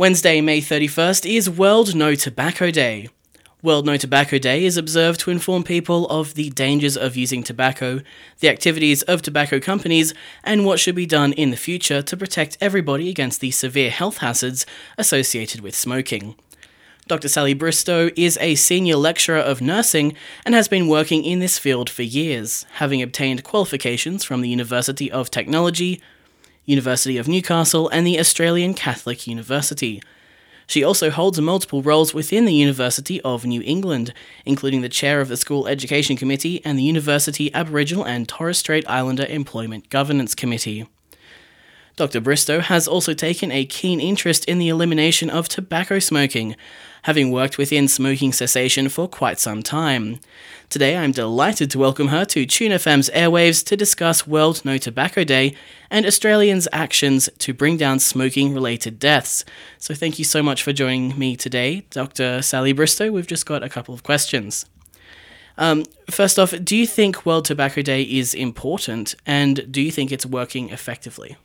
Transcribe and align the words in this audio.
Wednesday, 0.00 0.40
May 0.40 0.62
31st 0.62 1.30
is 1.30 1.50
World 1.50 1.94
No 1.94 2.14
Tobacco 2.14 2.70
Day. 2.70 3.10
World 3.62 3.84
No 3.84 3.98
Tobacco 3.98 4.38
Day 4.38 4.64
is 4.64 4.78
observed 4.78 5.20
to 5.20 5.30
inform 5.30 5.62
people 5.62 6.08
of 6.08 6.32
the 6.32 6.48
dangers 6.48 6.96
of 6.96 7.18
using 7.18 7.42
tobacco, 7.42 8.00
the 8.38 8.48
activities 8.48 9.02
of 9.02 9.20
tobacco 9.20 9.60
companies, 9.60 10.14
and 10.42 10.64
what 10.64 10.80
should 10.80 10.94
be 10.94 11.04
done 11.04 11.34
in 11.34 11.50
the 11.50 11.56
future 11.58 12.00
to 12.00 12.16
protect 12.16 12.56
everybody 12.62 13.10
against 13.10 13.42
the 13.42 13.50
severe 13.50 13.90
health 13.90 14.16
hazards 14.16 14.64
associated 14.96 15.60
with 15.60 15.74
smoking. 15.74 16.34
Dr. 17.06 17.28
Sally 17.28 17.52
Bristow 17.52 18.08
is 18.16 18.38
a 18.40 18.54
senior 18.54 18.96
lecturer 18.96 19.36
of 19.36 19.60
nursing 19.60 20.14
and 20.46 20.54
has 20.54 20.66
been 20.66 20.88
working 20.88 21.24
in 21.24 21.40
this 21.40 21.58
field 21.58 21.90
for 21.90 22.04
years, 22.04 22.64
having 22.76 23.02
obtained 23.02 23.44
qualifications 23.44 24.24
from 24.24 24.40
the 24.40 24.48
University 24.48 25.12
of 25.12 25.30
Technology, 25.30 26.00
University 26.70 27.18
of 27.18 27.28
Newcastle, 27.28 27.88
and 27.88 28.06
the 28.06 28.18
Australian 28.18 28.74
Catholic 28.74 29.26
University. 29.26 30.00
She 30.66 30.84
also 30.84 31.10
holds 31.10 31.40
multiple 31.40 31.82
roles 31.82 32.14
within 32.14 32.44
the 32.44 32.54
University 32.54 33.20
of 33.22 33.44
New 33.44 33.60
England, 33.62 34.14
including 34.46 34.82
the 34.82 34.88
chair 34.88 35.20
of 35.20 35.26
the 35.26 35.36
School 35.36 35.66
Education 35.66 36.16
Committee 36.16 36.64
and 36.64 36.78
the 36.78 36.84
University 36.84 37.52
Aboriginal 37.52 38.06
and 38.06 38.28
Torres 38.28 38.58
Strait 38.58 38.88
Islander 38.88 39.26
Employment 39.26 39.90
Governance 39.90 40.32
Committee. 40.36 40.86
Dr. 41.96 42.20
Bristow 42.20 42.60
has 42.60 42.86
also 42.86 43.14
taken 43.14 43.50
a 43.50 43.66
keen 43.66 44.00
interest 44.00 44.44
in 44.44 44.60
the 44.60 44.68
elimination 44.68 45.28
of 45.28 45.48
tobacco 45.48 45.98
smoking, 45.98 46.54
having 47.02 47.30
worked 47.30 47.58
within 47.58 47.88
smoking 47.88 48.32
cessation 48.32 48.88
for 48.88 49.08
quite 49.08 49.38
some 49.38 49.62
time. 49.62 50.20
Today, 50.68 50.96
I'm 50.96 51.12
delighted 51.12 51.70
to 51.72 51.78
welcome 51.78 52.08
her 52.08 52.24
to 52.26 52.46
Tune 52.46 52.70
FM's 52.70 53.10
airwaves 53.10 53.64
to 53.66 53.76
discuss 53.76 54.26
World 54.26 54.64
No 54.64 54.78
Tobacco 54.78 55.24
Day 55.24 55.56
and 55.90 56.06
Australians' 56.06 56.68
actions 56.72 57.28
to 57.38 57.52
bring 57.52 57.76
down 57.76 57.98
smoking 57.98 58.54
related 58.54 58.98
deaths. 58.98 59.44
So, 59.78 59.94
thank 59.94 60.18
you 60.18 60.24
so 60.24 60.42
much 60.42 60.62
for 60.62 60.72
joining 60.72 61.18
me 61.18 61.36
today, 61.36 61.86
Dr. 61.90 62.40
Sally 62.42 62.72
Bristow. 62.72 63.10
We've 63.10 63.26
just 63.26 63.46
got 63.46 63.64
a 63.64 63.68
couple 63.68 63.94
of 63.94 64.02
questions. 64.02 64.66
Um, 65.58 65.84
first 66.10 66.38
off, 66.38 66.54
do 66.62 66.76
you 66.76 66.86
think 66.86 67.26
World 67.26 67.44
Tobacco 67.44 67.82
Day 67.82 68.02
is 68.02 68.32
important 68.32 69.14
and 69.26 69.70
do 69.70 69.82
you 69.82 69.90
think 69.90 70.10
it's 70.10 70.24
working 70.24 70.70
effectively? 70.70 71.36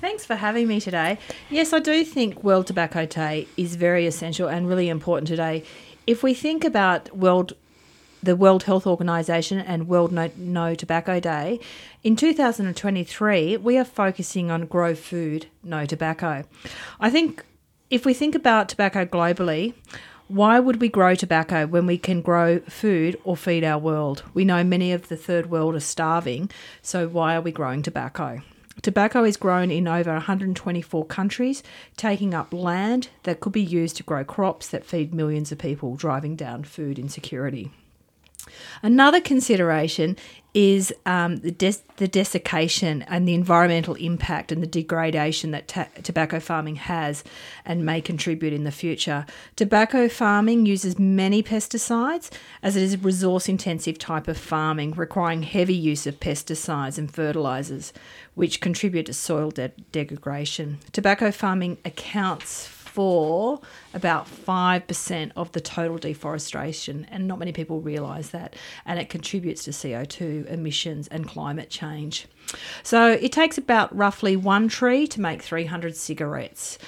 Thanks 0.00 0.24
for 0.24 0.34
having 0.34 0.66
me 0.66 0.80
today. 0.80 1.18
Yes, 1.50 1.74
I 1.74 1.78
do 1.78 2.04
think 2.04 2.42
World 2.42 2.66
Tobacco 2.66 3.04
Day 3.04 3.46
is 3.58 3.76
very 3.76 4.06
essential 4.06 4.48
and 4.48 4.66
really 4.66 4.88
important 4.88 5.28
today. 5.28 5.62
If 6.06 6.22
we 6.22 6.32
think 6.32 6.64
about 6.64 7.14
World 7.14 7.52
the 8.22 8.36
World 8.36 8.64
Health 8.64 8.86
Organization 8.86 9.58
and 9.58 9.88
World 9.88 10.12
no, 10.12 10.30
no, 10.36 10.74
Tobacco 10.74 11.20
Day. 11.20 11.58
In 12.02 12.16
2023, 12.16 13.56
we 13.56 13.78
are 13.78 13.84
focusing 13.84 14.50
on 14.50 14.66
grow 14.66 14.94
food, 14.94 15.46
no 15.62 15.86
tobacco. 15.86 16.44
I 16.98 17.10
think 17.10 17.44
if 17.88 18.04
we 18.04 18.12
think 18.12 18.34
about 18.34 18.68
tobacco 18.68 19.06
globally, 19.06 19.72
why 20.28 20.60
would 20.60 20.80
we 20.80 20.88
grow 20.88 21.14
tobacco 21.14 21.66
when 21.66 21.86
we 21.86 21.98
can 21.98 22.20
grow 22.20 22.60
food 22.60 23.18
or 23.24 23.36
feed 23.36 23.64
our 23.64 23.78
world? 23.78 24.22
We 24.34 24.44
know 24.44 24.62
many 24.64 24.92
of 24.92 25.08
the 25.08 25.16
third 25.16 25.50
world 25.50 25.74
are 25.74 25.80
starving, 25.80 26.50
so 26.82 27.08
why 27.08 27.36
are 27.36 27.40
we 27.40 27.52
growing 27.52 27.82
tobacco? 27.82 28.42
Tobacco 28.82 29.24
is 29.24 29.36
grown 29.36 29.70
in 29.70 29.86
over 29.86 30.12
124 30.12 31.04
countries, 31.06 31.62
taking 31.96 32.32
up 32.32 32.52
land 32.52 33.08
that 33.24 33.40
could 33.40 33.52
be 33.52 33.62
used 33.62 33.96
to 33.98 34.02
grow 34.02 34.24
crops 34.24 34.68
that 34.68 34.86
feed 34.86 35.12
millions 35.12 35.52
of 35.52 35.58
people, 35.58 35.96
driving 35.96 36.34
down 36.34 36.64
food 36.64 36.98
insecurity. 36.98 37.70
Another 38.82 39.20
consideration 39.20 40.16
is 40.52 40.92
um, 41.06 41.36
the, 41.38 41.50
des- 41.50 41.82
the 41.96 42.08
desiccation 42.08 43.02
and 43.02 43.26
the 43.26 43.34
environmental 43.34 43.94
impact 43.94 44.50
and 44.50 44.62
the 44.62 44.66
degradation 44.66 45.52
that 45.52 45.68
ta- 45.68 45.88
tobacco 46.02 46.40
farming 46.40 46.76
has 46.76 47.22
and 47.64 47.86
may 47.86 48.00
contribute 48.00 48.52
in 48.52 48.64
the 48.64 48.72
future. 48.72 49.26
Tobacco 49.54 50.08
farming 50.08 50.66
uses 50.66 50.98
many 50.98 51.42
pesticides 51.42 52.30
as 52.62 52.76
it 52.76 52.82
is 52.82 52.94
a 52.94 52.98
resource 52.98 53.48
intensive 53.48 53.98
type 53.98 54.26
of 54.26 54.36
farming 54.36 54.92
requiring 54.92 55.42
heavy 55.42 55.74
use 55.74 56.06
of 56.06 56.18
pesticides 56.18 56.98
and 56.98 57.12
fertilizers, 57.12 57.92
which 58.34 58.60
contribute 58.60 59.06
to 59.06 59.12
soil 59.12 59.50
de- 59.50 59.68
degradation. 59.92 60.78
Tobacco 60.92 61.30
farming 61.30 61.78
accounts 61.84 62.79
for 62.90 63.60
about 63.94 64.26
5% 64.26 65.32
of 65.36 65.52
the 65.52 65.60
total 65.60 65.98
deforestation, 65.98 67.06
and 67.10 67.28
not 67.28 67.38
many 67.38 67.52
people 67.52 67.80
realise 67.80 68.30
that, 68.30 68.56
and 68.84 68.98
it 68.98 69.08
contributes 69.08 69.64
to 69.64 69.70
CO2 69.70 70.46
emissions 70.46 71.08
and 71.08 71.26
climate 71.26 71.70
change. 71.70 72.26
So 72.82 73.12
it 73.12 73.32
takes 73.32 73.58
about 73.58 73.94
roughly 73.96 74.36
one 74.36 74.68
tree 74.68 75.06
to 75.08 75.20
make 75.20 75.42
300 75.42 75.96
cigarettes. 75.96 76.78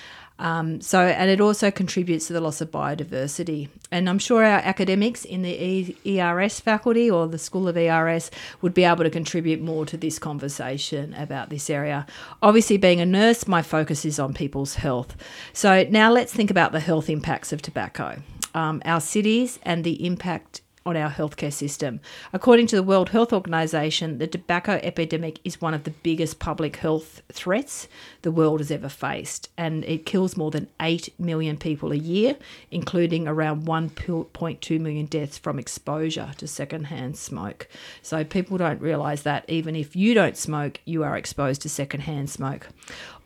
Um, 0.42 0.80
so, 0.80 1.02
and 1.06 1.30
it 1.30 1.40
also 1.40 1.70
contributes 1.70 2.26
to 2.26 2.32
the 2.32 2.40
loss 2.40 2.60
of 2.60 2.72
biodiversity. 2.72 3.68
And 3.92 4.08
I'm 4.08 4.18
sure 4.18 4.42
our 4.42 4.58
academics 4.58 5.24
in 5.24 5.42
the 5.42 5.96
ERS 6.04 6.58
faculty 6.58 7.08
or 7.08 7.28
the 7.28 7.38
School 7.38 7.68
of 7.68 7.76
ERS 7.76 8.28
would 8.60 8.74
be 8.74 8.82
able 8.82 9.04
to 9.04 9.10
contribute 9.10 9.60
more 9.60 9.86
to 9.86 9.96
this 9.96 10.18
conversation 10.18 11.14
about 11.14 11.48
this 11.48 11.70
area. 11.70 12.06
Obviously, 12.42 12.76
being 12.76 13.00
a 13.00 13.06
nurse, 13.06 13.46
my 13.46 13.62
focus 13.62 14.04
is 14.04 14.18
on 14.18 14.34
people's 14.34 14.74
health. 14.74 15.16
So, 15.52 15.86
now 15.88 16.10
let's 16.10 16.32
think 16.32 16.50
about 16.50 16.72
the 16.72 16.80
health 16.80 17.08
impacts 17.08 17.52
of 17.52 17.62
tobacco. 17.62 18.20
Um, 18.52 18.82
our 18.84 19.00
cities 19.00 19.60
and 19.62 19.84
the 19.84 20.04
impact 20.04 20.61
on 20.84 20.96
our 20.96 21.10
healthcare 21.10 21.52
system. 21.52 22.00
According 22.32 22.66
to 22.68 22.76
the 22.76 22.82
World 22.82 23.10
Health 23.10 23.32
Organization, 23.32 24.18
the 24.18 24.26
tobacco 24.26 24.80
epidemic 24.82 25.38
is 25.44 25.60
one 25.60 25.74
of 25.74 25.84
the 25.84 25.90
biggest 25.90 26.38
public 26.38 26.76
health 26.76 27.22
threats 27.32 27.88
the 28.22 28.30
world 28.30 28.60
has 28.60 28.70
ever 28.70 28.88
faced, 28.88 29.48
and 29.56 29.84
it 29.84 30.06
kills 30.06 30.36
more 30.36 30.50
than 30.50 30.68
8 30.80 31.08
million 31.18 31.56
people 31.56 31.92
a 31.92 31.96
year, 31.96 32.36
including 32.70 33.28
around 33.28 33.64
1.2 33.66 34.80
million 34.80 35.06
deaths 35.06 35.38
from 35.38 35.58
exposure 35.58 36.32
to 36.38 36.46
secondhand 36.46 37.16
smoke. 37.16 37.68
So 38.02 38.24
people 38.24 38.58
don't 38.58 38.80
realize 38.80 39.22
that 39.22 39.44
even 39.48 39.76
if 39.76 39.94
you 39.94 40.14
don't 40.14 40.36
smoke, 40.36 40.80
you 40.84 41.04
are 41.04 41.16
exposed 41.16 41.62
to 41.62 41.68
secondhand 41.68 42.30
smoke. 42.30 42.68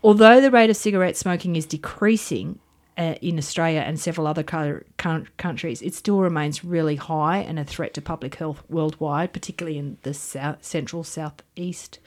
Although 0.02 0.40
the 0.40 0.50
rate 0.50 0.70
of 0.70 0.76
cigarette 0.76 1.16
smoking 1.16 1.56
is 1.56 1.66
decreasing, 1.66 2.58
uh, 2.98 3.14
in 3.20 3.38
Australia 3.38 3.80
and 3.80 4.00
several 4.00 4.26
other 4.26 4.42
countries, 4.42 5.82
it 5.82 5.94
still 5.94 6.20
remains 6.20 6.64
really 6.64 6.96
high 6.96 7.38
and 7.38 7.58
a 7.58 7.64
threat 7.64 7.92
to 7.94 8.00
public 8.00 8.36
health 8.36 8.62
worldwide, 8.68 9.32
particularly 9.32 9.78
in 9.78 9.98
the 10.02 10.14
south, 10.14 10.64
central 10.64 11.04
southeast 11.04 11.98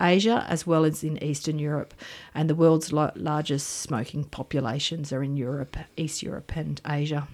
Asia 0.00 0.44
as 0.48 0.66
well 0.66 0.84
as 0.84 1.02
in 1.02 1.22
Eastern 1.22 1.58
Europe. 1.58 1.94
And 2.34 2.48
the 2.48 2.54
world's 2.54 2.92
largest 2.92 3.68
smoking 3.68 4.24
populations 4.24 5.12
are 5.12 5.22
in 5.22 5.36
Europe, 5.36 5.76
East 5.96 6.22
Europe, 6.22 6.56
and 6.56 6.80
Asia. 6.86 7.26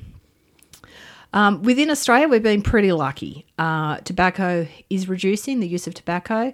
Um, 1.33 1.63
within 1.63 1.91
Australia, 1.91 2.29
we've 2.29 2.43
been 2.43 2.63
pretty 2.63 2.93
lucky. 2.93 3.47
Uh, 3.59 3.99
tobacco 3.99 4.67
is 4.91 5.09
reducing 5.09 5.61
the 5.61 5.69
use 5.69 5.87
of 5.87 5.95
tobacco, 5.95 6.53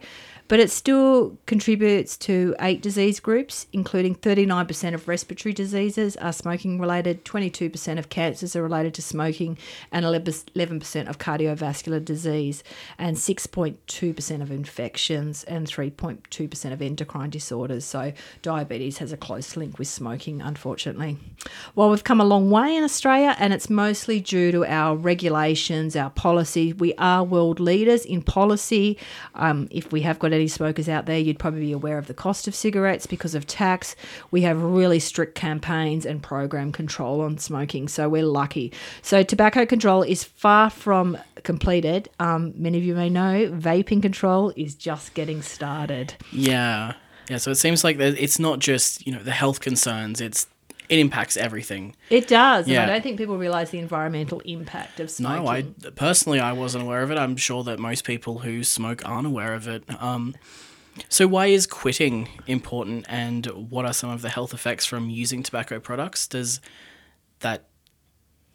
but 0.49 0.61
it 0.61 0.71
still 0.71 1.37
contributes 1.45 2.17
to 2.17 2.57
eight 2.61 2.81
disease 2.81 3.21
groups, 3.21 3.67
including 3.73 4.15
39% 4.15 4.95
of 4.95 5.07
respiratory 5.07 5.53
diseases 5.53 6.17
are 6.17 6.33
smoking 6.33 6.81
related, 6.81 7.25
22% 7.25 7.99
of 7.99 8.09
cancers 8.09 8.57
are 8.57 8.63
related 8.63 8.95
to 8.95 9.03
smoking, 9.03 9.59
and 9.93 10.07
11% 10.07 11.09
of 11.09 11.19
cardiovascular 11.19 12.03
disease, 12.03 12.65
and 12.99 13.17
6.2% 13.17 14.43
of 14.43 14.51
infections, 14.51 15.45
and 15.45 15.67
3.2% 15.67 16.73
of 16.73 16.81
endocrine 16.83 17.31
disorders. 17.31 17.85
So, 17.85 18.13
diabetes 18.41 18.99
has 18.99 19.13
a 19.13 19.19
close 19.19 19.55
link 19.55 19.79
with 19.79 19.89
smoking, 19.89 20.41
unfortunately. 20.41 21.19
While 21.75 21.91
we've 21.91 22.05
come 22.05 22.23
a 22.23 22.25
long 22.25 22.51
way 22.51 22.75
in 22.75 22.85
Australia, 22.85 23.37
and 23.39 23.53
it's 23.53 23.69
mostly 23.69 24.21
due 24.21 24.51
to 24.53 24.65
our 24.69 24.97
regulations, 24.97 25.97
our 25.97 26.11
policy, 26.11 26.73
we 26.73 26.95
are 26.95 27.25
world 27.25 27.61
leaders 27.61 28.05
in 28.05 28.23
policy. 28.23 28.99
Um, 29.35 29.69
if 29.71 29.91
we 29.93 30.03
have 30.03 30.19
got 30.19 30.33
any 30.33 30.49
smokers 30.49 30.89
out 30.89 31.07
there, 31.07 31.19
you'd 31.19 31.39
probably 31.39 31.61
be 31.61 31.73
aware 31.73 31.99
of 31.99 32.07
the 32.07 32.15
cost 32.15 32.47
of 32.47 32.55
cigarettes 32.55 33.07
because 33.07 33.35
of 33.35 33.47
tax. 33.47 33.97
We 34.31 34.43
have 34.43 34.63
really 34.63 34.99
strict 34.99 35.35
campaigns 35.35 36.07
and 36.07 36.23
program 36.23 36.73
control 36.73 37.21
on 37.21 37.39
smoking, 37.39 37.89
so 37.89 38.09
we're 38.09 38.25
lucky. 38.25 38.73
So, 39.03 39.23
tobacco 39.23 39.67
control 39.67 40.03
is 40.03 40.25
far 40.25 40.71
from 40.71 41.19
completed. 41.43 42.09
Um, 42.21 42.53
many 42.57 42.79
of 42.79 42.85
you 42.85 42.95
may 42.95 43.09
know 43.09 43.51
vaping 43.51 44.03
control 44.03 44.53
is 44.57 44.75
just 44.75 45.15
getting 45.15 45.43
started. 45.43 46.15
Yeah. 46.33 46.95
Yeah, 47.29 47.37
so 47.37 47.51
it 47.51 47.57
seems 47.57 47.85
like 47.85 47.99
it's 47.99 48.39
not 48.39 48.59
just, 48.59 49.07
you 49.07 49.13
know, 49.13 49.23
the 49.23 49.33
health 49.33 49.61
concerns, 49.61 50.21
it's 50.21 50.47
it 50.89 50.99
impacts 50.99 51.37
everything. 51.37 51.95
It 52.11 52.29
does. 52.29 52.67
Yeah. 52.67 52.85
I 52.85 52.87
don't 52.87 53.03
think 53.03 53.19
people 53.19 53.37
realize 53.37 53.71
the 53.71 53.79
environmental 53.79 54.41
impact 54.41 55.01
of 55.01 55.11
smoking. 55.11 55.45
No, 55.45 55.51
I 55.51 55.63
personally 55.95 56.41
I 56.41 56.53
wasn't 56.53 56.85
aware 56.85 57.03
of 57.03 57.11
it. 57.11 57.19
I'm 57.19 57.37
sure 57.37 57.63
that 57.65 57.79
most 57.79 58.05
people 58.05 58.39
who 58.39 58.65
smoke 58.65 59.07
aren't 59.09 59.27
aware 59.27 59.55
of 59.55 59.69
it. 59.69 59.85
Um, 60.03 60.35
so 61.09 61.27
why 61.29 61.47
is 61.47 61.67
quitting 61.67 62.29
important, 62.47 63.07
and 63.09 63.47
what 63.47 63.85
are 63.85 63.93
some 63.93 64.11
of 64.11 64.23
the 64.23 64.29
health 64.31 64.53
effects 64.53 64.85
from 64.85 65.11
using 65.11 65.43
tobacco 65.43 65.79
products? 65.79 66.27
Does 66.27 66.61
that 67.41 67.67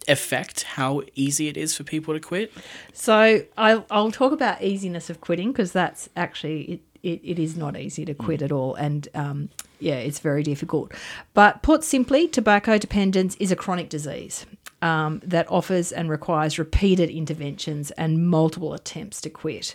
affect 0.06 0.64
how 0.64 1.02
easy 1.14 1.48
it 1.48 1.56
is 1.56 1.74
for 1.74 1.84
people 1.84 2.12
to 2.12 2.20
quit? 2.20 2.52
So 2.92 3.42
I'll, 3.56 3.86
I'll 3.90 4.10
talk 4.10 4.32
about 4.32 4.62
easiness 4.62 5.08
of 5.08 5.22
quitting 5.22 5.52
because 5.52 5.72
that's 5.72 6.10
actually 6.16 6.82
it, 7.04 7.20
it 7.22 7.38
is 7.38 7.56
not 7.56 7.78
easy 7.78 8.04
to 8.06 8.14
quit 8.14 8.42
at 8.42 8.50
all. 8.50 8.74
And 8.74 9.06
um, 9.14 9.50
yeah, 9.78 9.96
it's 9.96 10.18
very 10.18 10.42
difficult. 10.42 10.92
But 11.34 11.62
put 11.62 11.84
simply, 11.84 12.26
tobacco 12.26 12.78
dependence 12.78 13.36
is 13.36 13.52
a 13.52 13.56
chronic 13.56 13.90
disease 13.90 14.46
um, 14.80 15.20
that 15.24 15.50
offers 15.50 15.92
and 15.92 16.10
requires 16.10 16.58
repeated 16.58 17.10
interventions 17.10 17.90
and 17.92 18.28
multiple 18.28 18.72
attempts 18.72 19.20
to 19.20 19.30
quit. 19.30 19.74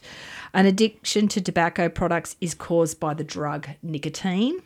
An 0.53 0.65
addiction 0.65 1.27
to 1.29 1.41
tobacco 1.41 1.87
products 1.87 2.35
is 2.41 2.55
caused 2.55 2.99
by 2.99 3.13
the 3.13 3.23
drug 3.23 3.69
nicotine. 3.83 4.61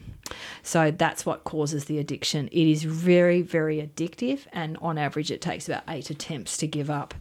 So 0.61 0.91
that's 0.91 1.25
what 1.25 1.43
causes 1.43 1.85
the 1.85 1.99
addiction. 1.99 2.47
It 2.47 2.67
is 2.67 2.83
very, 2.83 3.41
very 3.41 3.77
addictive, 3.77 4.41
and 4.51 4.77
on 4.81 4.97
average, 4.97 5.31
it 5.31 5.41
takes 5.41 5.67
about 5.67 5.83
eight 5.87 6.09
attempts 6.09 6.57
to 6.57 6.67
give 6.67 6.89
up. 6.89 7.13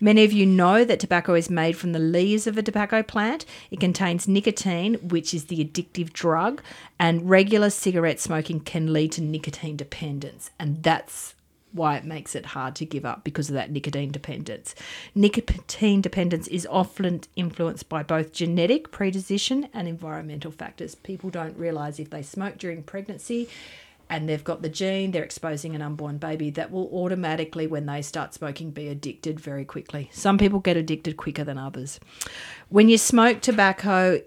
Many 0.00 0.24
of 0.24 0.32
you 0.32 0.46
know 0.46 0.84
that 0.84 1.00
tobacco 1.00 1.34
is 1.34 1.50
made 1.50 1.76
from 1.76 1.92
the 1.92 1.98
leaves 1.98 2.46
of 2.46 2.56
a 2.58 2.62
tobacco 2.62 3.02
plant. 3.02 3.44
It 3.70 3.80
contains 3.80 4.28
nicotine, 4.28 4.94
which 4.94 5.34
is 5.34 5.46
the 5.46 5.64
addictive 5.64 6.12
drug, 6.12 6.62
and 6.98 7.28
regular 7.28 7.70
cigarette 7.70 8.20
smoking 8.20 8.60
can 8.60 8.92
lead 8.92 9.12
to 9.12 9.22
nicotine 9.22 9.76
dependence, 9.76 10.50
and 10.58 10.82
that's 10.82 11.33
why 11.74 11.96
it 11.96 12.04
makes 12.04 12.34
it 12.34 12.46
hard 12.46 12.74
to 12.76 12.86
give 12.86 13.04
up 13.04 13.24
because 13.24 13.48
of 13.48 13.54
that 13.54 13.70
nicotine 13.70 14.12
dependence. 14.12 14.74
Nicotine 15.14 16.00
dependence 16.00 16.46
is 16.48 16.66
often 16.70 17.20
influenced 17.36 17.88
by 17.88 18.02
both 18.02 18.32
genetic 18.32 18.90
predisposition 18.90 19.68
and 19.74 19.88
environmental 19.88 20.52
factors. 20.52 20.94
People 20.94 21.30
don't 21.30 21.58
realize 21.58 21.98
if 21.98 22.10
they 22.10 22.22
smoke 22.22 22.58
during 22.58 22.82
pregnancy 22.82 23.48
and 24.08 24.28
they've 24.28 24.44
got 24.44 24.62
the 24.62 24.68
gene, 24.68 25.10
they're 25.10 25.24
exposing 25.24 25.74
an 25.74 25.82
unborn 25.82 26.18
baby, 26.18 26.50
that 26.50 26.70
will 26.70 26.88
automatically, 26.92 27.66
when 27.66 27.86
they 27.86 28.02
start 28.02 28.34
smoking, 28.34 28.70
be 28.70 28.88
addicted 28.88 29.40
very 29.40 29.64
quickly. 29.64 30.10
Some 30.12 30.38
people 30.38 30.60
get 30.60 30.76
addicted 30.76 31.16
quicker 31.16 31.42
than 31.42 31.58
others. 31.58 31.98
When 32.68 32.88
you 32.88 32.98
smoke 32.98 33.40
tobacco, 33.40 34.20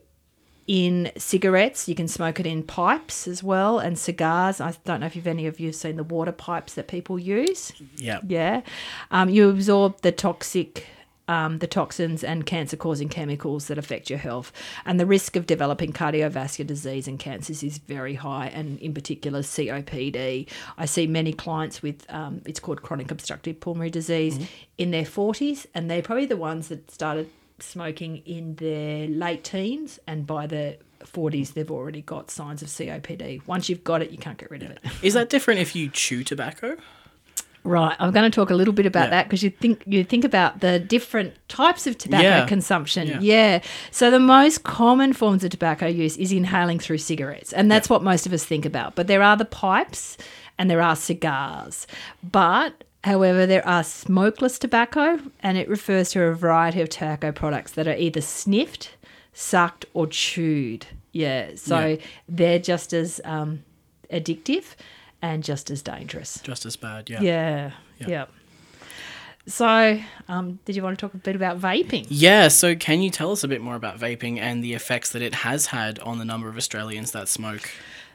in 0.67 1.11
cigarettes. 1.17 1.87
You 1.87 1.95
can 1.95 2.07
smoke 2.07 2.39
it 2.39 2.45
in 2.45 2.61
pipes 2.61 3.27
as 3.27 3.41
well 3.41 3.79
and 3.79 3.97
cigars. 3.97 4.61
I 4.61 4.73
don't 4.85 4.99
know 4.99 5.05
if 5.05 5.15
you've 5.15 5.27
any 5.27 5.47
of 5.47 5.59
you 5.59 5.67
have 5.67 5.75
seen 5.75 5.95
the 5.95 6.03
water 6.03 6.33
pipes 6.33 6.73
that 6.73 6.87
people 6.87 7.17
use. 7.17 7.71
Yeah. 7.95 8.19
Yeah. 8.27 8.61
Um, 9.09 9.29
you 9.29 9.49
absorb 9.49 10.01
the 10.01 10.11
toxic. 10.11 10.85
Um, 11.29 11.59
the 11.59 11.67
toxins 11.67 12.23
and 12.23 12.45
cancer 12.45 12.77
causing 12.77 13.09
chemicals 13.09 13.67
that 13.67 13.77
affect 13.77 14.09
your 14.09 14.17
health. 14.17 14.53
And 14.85 14.97
the 14.97 15.05
risk 15.05 15.35
of 15.35 15.45
developing 15.45 15.91
cardiovascular 15.91 16.65
disease 16.65 17.05
and 17.05 17.19
cancers 17.19 17.63
is 17.63 17.79
very 17.79 18.13
high, 18.13 18.47
and 18.47 18.79
in 18.79 18.93
particular, 18.93 19.41
COPD. 19.41 20.47
I 20.77 20.85
see 20.85 21.05
many 21.05 21.33
clients 21.33 21.81
with 21.81 22.05
um, 22.07 22.43
it's 22.45 22.61
called 22.61 22.81
chronic 22.81 23.11
obstructive 23.11 23.59
pulmonary 23.59 23.89
disease 23.89 24.39
in 24.77 24.91
their 24.91 25.03
40s, 25.03 25.65
and 25.75 25.91
they're 25.91 26.01
probably 26.01 26.27
the 26.27 26.37
ones 26.37 26.69
that 26.69 26.89
started 26.89 27.29
smoking 27.59 28.17
in 28.25 28.55
their 28.55 29.07
late 29.07 29.43
teens, 29.43 29.99
and 30.07 30.25
by 30.27 30.47
the 30.47 30.77
40s, 31.03 31.53
they've 31.53 31.71
already 31.71 32.01
got 32.01 32.29
signs 32.31 32.61
of 32.61 32.67
COPD. 32.69 33.45
Once 33.47 33.69
you've 33.69 33.83
got 33.83 34.01
it, 34.01 34.11
you 34.11 34.17
can't 34.17 34.37
get 34.37 34.51
rid 34.51 34.63
of 34.63 34.71
it. 34.71 34.79
Is 35.01 35.13
that 35.13 35.29
different 35.29 35.59
if 35.59 35.75
you 35.75 35.89
chew 35.89 36.23
tobacco? 36.23 36.77
Right, 37.63 37.95
I'm 37.99 38.11
going 38.13 38.29
to 38.29 38.33
talk 38.33 38.49
a 38.49 38.55
little 38.55 38.73
bit 38.73 38.85
about 38.85 39.05
Yeah. 39.05 39.09
that 39.09 39.23
because 39.25 39.43
you 39.43 39.49
think 39.49 39.83
you 39.85 40.03
think 40.05 40.23
about 40.23 40.61
the 40.61 40.79
different 40.79 41.33
types 41.49 41.85
of 41.85 41.97
tobacco 41.97 42.23
Yeah. 42.23 42.45
consumption. 42.45 43.07
Yeah. 43.07 43.19
Yeah. 43.21 43.61
So 43.91 44.09
the 44.09 44.21
most 44.21 44.63
common 44.63 45.11
forms 45.11 45.43
of 45.43 45.49
tobacco 45.49 45.85
use 45.87 46.15
is 46.15 46.31
inhaling 46.31 46.79
through 46.79 46.99
cigarettes, 46.99 47.51
and 47.51 47.69
that's 47.69 47.89
what 47.89 48.03
most 48.03 48.25
of 48.25 48.31
us 48.31 48.45
think 48.45 48.65
about. 48.65 48.95
But 48.95 49.07
there 49.07 49.21
are 49.21 49.35
the 49.35 49.43
pipes 49.45 50.17
and 50.57 50.69
there 50.71 50.81
are 50.81 50.95
cigars. 50.95 51.87
But 52.23 52.85
however, 53.07 53.45
there 53.45 53.65
are 53.67 53.83
smokeless 53.83 54.59
tobacco, 54.59 55.19
and 55.41 55.57
it 55.57 55.67
refers 55.67 56.11
to 56.11 56.21
a 56.23 56.33
variety 56.35 56.81
of 56.81 56.89
tobacco 56.89 57.31
products 57.31 57.71
that 57.73 57.87
are 57.87 57.95
either 57.95 58.21
sniffed, 58.21 58.95
sucked, 59.33 59.85
or 59.93 60.05
chewed. 60.07 60.85
Yeah. 61.11 61.51
So 61.55 61.79
Yeah. 61.85 61.95
they're 62.29 62.59
just 62.59 62.93
as 62.93 63.19
um, 63.25 63.63
addictive 64.11 64.65
and 65.21 65.43
just 65.43 65.71
as 65.71 65.81
dangerous. 65.81 66.39
Just 66.43 66.65
as 66.65 66.75
bad, 66.75 67.09
yeah. 67.09 67.21
Yeah. 67.21 67.71
Yeah. 67.99 68.07
Yeah. 68.07 68.25
So, 69.47 69.99
um, 70.27 70.59
did 70.65 70.75
you 70.75 70.83
want 70.83 70.99
to 70.99 71.05
talk 71.05 71.13
a 71.13 71.17
bit 71.17 71.35
about 71.35 71.57
vaping? 71.57 72.05
Yeah, 72.09 72.49
so 72.49 72.75
can 72.75 73.01
you 73.01 73.09
tell 73.09 73.31
us 73.31 73.45
a 73.45 73.47
bit 73.47 73.61
more 73.61 73.75
about 73.75 73.97
vaping 73.97 74.39
and 74.39 74.61
the 74.61 74.73
effects 74.73 75.11
that 75.11 75.21
it 75.21 75.33
has 75.33 75.67
had 75.67 75.99
on 75.99 76.19
the 76.19 76.25
number 76.25 76.49
of 76.49 76.57
Australians 76.57 77.11
that 77.11 77.29
smoke? 77.29 77.69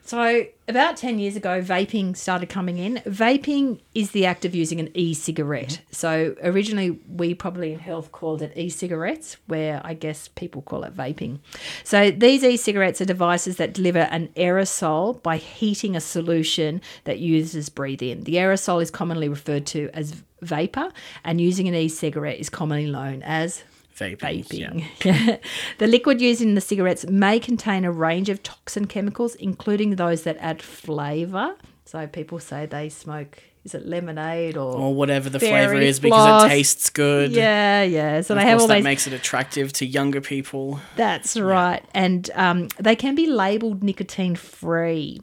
So, 0.05 0.47
about 0.67 0.97
10 0.97 1.19
years 1.21 1.37
ago, 1.37 1.63
vaping 1.63 2.17
started 2.17 2.49
coming 2.49 2.79
in. 2.79 2.97
Vaping 3.07 3.81
is 3.95 4.11
the 4.11 4.27
act 4.27 4.45
of 4.45 4.55
using 4.55 4.81
an 4.81 4.91
e 4.95 5.15
cigarette. 5.15 5.69
Mm-hmm. 5.69 5.93
So, 5.93 6.35
originally, 6.43 6.91
we 7.09 7.35
probably 7.35 7.73
in 7.73 7.79
health 7.79 8.11
called 8.11 8.43
it 8.43 8.53
e 8.57 8.69
cigarettes, 8.69 9.37
where 9.47 9.81
I 9.85 9.95
guess 9.95 10.29
people 10.29 10.63
call 10.63 10.83
it 10.85 10.97
vaping. 10.97 11.39
So, 11.85 12.11
these 12.11 12.43
e 12.43 12.57
cigarettes 12.57 13.01
are 13.01 13.05
devices 13.05 13.59
that 13.59 13.73
deliver 13.73 14.01
an 14.01 14.29
aerosol 14.37 15.23
by 15.23 15.37
heating 15.37 15.95
a 15.95 16.01
solution 16.01 16.81
that 17.05 17.21
users 17.21 17.69
breathe 17.69 18.03
in. 18.03 18.25
The 18.25 18.35
aerosol 18.35 18.83
is 18.83 18.91
commonly 18.91 19.29
referred 19.29 19.67
to 19.67 19.89
as 19.95 20.23
vapor, 20.41 20.91
and 21.25 21.41
using 21.41 21.69
an 21.69 21.75
e 21.75 21.89
cigarette 21.89 22.41
is 22.41 22.51
commonly 22.51 22.91
known 22.91 23.23
as 23.23 23.63
Vaping. 23.97 24.47
Vaping. 24.47 24.85
Yeah. 25.05 25.37
the 25.79 25.87
liquid 25.87 26.21
used 26.21 26.41
in 26.41 26.55
the 26.55 26.61
cigarettes 26.61 27.07
may 27.07 27.39
contain 27.39 27.85
a 27.85 27.93
range 27.93 28.29
of 28.29 28.43
toxin 28.43 28.87
chemicals, 28.87 29.35
including 29.35 29.97
those 29.97 30.23
that 30.23 30.37
add 30.39 30.63
flavour. 30.63 31.57
So 31.85 32.07
people 32.07 32.39
say 32.39 32.67
they 32.67 32.89
smoke, 32.89 33.43
is 33.65 33.75
it 33.75 33.87
lemonade 33.87 34.57
or. 34.57 34.75
Or 34.77 34.95
whatever 34.95 35.31
the 35.31 35.39
flavour 35.39 35.75
is 35.75 36.01
because 36.01 36.25
floss. 36.27 36.45
it 36.45 36.49
tastes 36.49 36.91
good. 36.91 37.31
yeah, 37.33 37.83
yeah. 37.83 38.21
So 38.21 38.35
And 38.35 38.41
they 38.41 38.45
of 38.45 38.49
have 38.49 38.59
course, 38.59 38.63
all 38.63 38.69
that 38.69 38.75
these. 38.77 38.85
makes 38.85 39.07
it 39.07 39.13
attractive 39.13 39.73
to 39.75 39.87
younger 39.87 40.21
people. 40.21 40.81
That's 40.97 41.37
right. 41.37 41.85
And 41.95 42.29
um, 42.35 42.69
they 42.79 42.97
can 42.97 43.15
be 43.15 43.27
labelled 43.27 43.83
nicotine 43.85 44.35
free. 44.35 45.21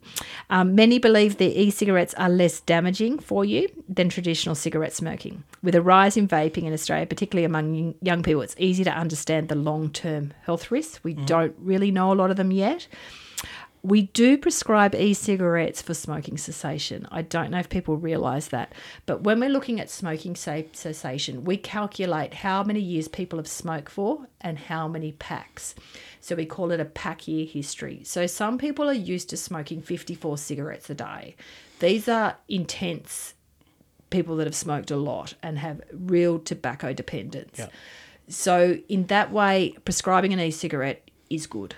Um, 0.50 0.74
many 0.76 1.00
believe 1.00 1.38
the 1.38 1.48
e 1.62 1.70
cigarettes 1.70 2.14
are 2.16 2.30
less 2.30 2.60
damaging 2.62 3.20
for 3.20 3.44
you 3.44 3.68
than 3.90 4.08
traditional 4.10 4.56
cigarette 4.56 4.94
smoking. 4.94 5.44
With 5.62 5.76
a 5.76 5.82
rise 5.82 6.16
in 6.16 6.28
vaping 6.28 6.64
in 6.64 6.72
Australia, 6.74 7.06
particularly 7.06 7.44
among 7.46 7.74
young- 7.76 7.96
young 8.02 8.24
people, 8.24 8.42
it's 8.42 8.56
easy 8.58 8.84
to 8.86 8.92
understand 8.92 9.50
the 9.50 9.56
long 9.56 9.90
term 9.92 10.34
health 10.46 10.72
risks. 10.72 11.04
We 11.04 11.14
don't 11.14 11.56
really 11.60 11.92
know 11.92 12.14
a 12.14 12.16
lot 12.16 12.32
of 12.32 12.38
them 12.38 12.52
yet. 12.52 12.88
We 13.81 14.04
do 14.04 14.38
prescribe 14.38 14.94
e 14.94 15.14
cigarettes 15.14 15.81
for 15.81 15.94
smoking 15.94 16.38
cessation. 16.38 17.08
I 17.12 17.22
don't 17.22 17.52
know 17.52 17.60
if 17.60 17.70
people 17.70 17.96
realise 17.96 18.50
that. 18.50 18.74
But 19.06 19.22
when 19.22 19.40
we're 19.40 19.50
looking 19.50 19.80
at 19.80 19.90
smoking 19.90 20.36
cessation, 20.36 21.46
we 21.46 21.56
calculate 21.56 22.34
how 22.34 22.64
many 22.64 22.81
years 22.81 23.08
people 23.08 23.40
have 23.40 23.48
smoked 23.48 23.90
for 23.90 24.28
and 24.42 24.60
how 24.60 24.88
many 24.88 25.14
packs. 25.14 25.76
So 26.20 26.36
we 26.36 26.46
call 26.46 26.72
it 26.72 26.81
a 26.81 26.86
pack 26.86 27.28
year 27.28 27.46
history. 27.46 28.02
So 28.04 28.28
some 28.28 28.58
people 28.58 28.90
are 28.90 28.94
used 28.94 29.30
to 29.30 29.38
smoking 29.38 29.81
54 29.81 30.38
cigarettes 30.38 30.90
a 30.90 30.96
day. 30.96 31.36
These 31.80 32.10
are 32.10 32.36
intense 32.50 33.34
people 34.10 34.36
that 34.38 34.48
have 34.48 34.56
smoked 34.56 34.92
a 34.92 34.98
lot 34.98 35.36
and 35.42 35.57
have 35.59 35.81
real 35.94 36.40
tobacco 36.40 36.92
dependence. 36.92 37.59
Yeah. 37.59 37.68
So, 38.28 38.78
in 38.88 39.06
that 39.07 39.31
way, 39.31 39.76
prescribing 39.86 40.33
an 40.33 40.40
e 40.40 40.52
cigarette 40.52 41.09
is 41.31 41.48
good 41.48 41.76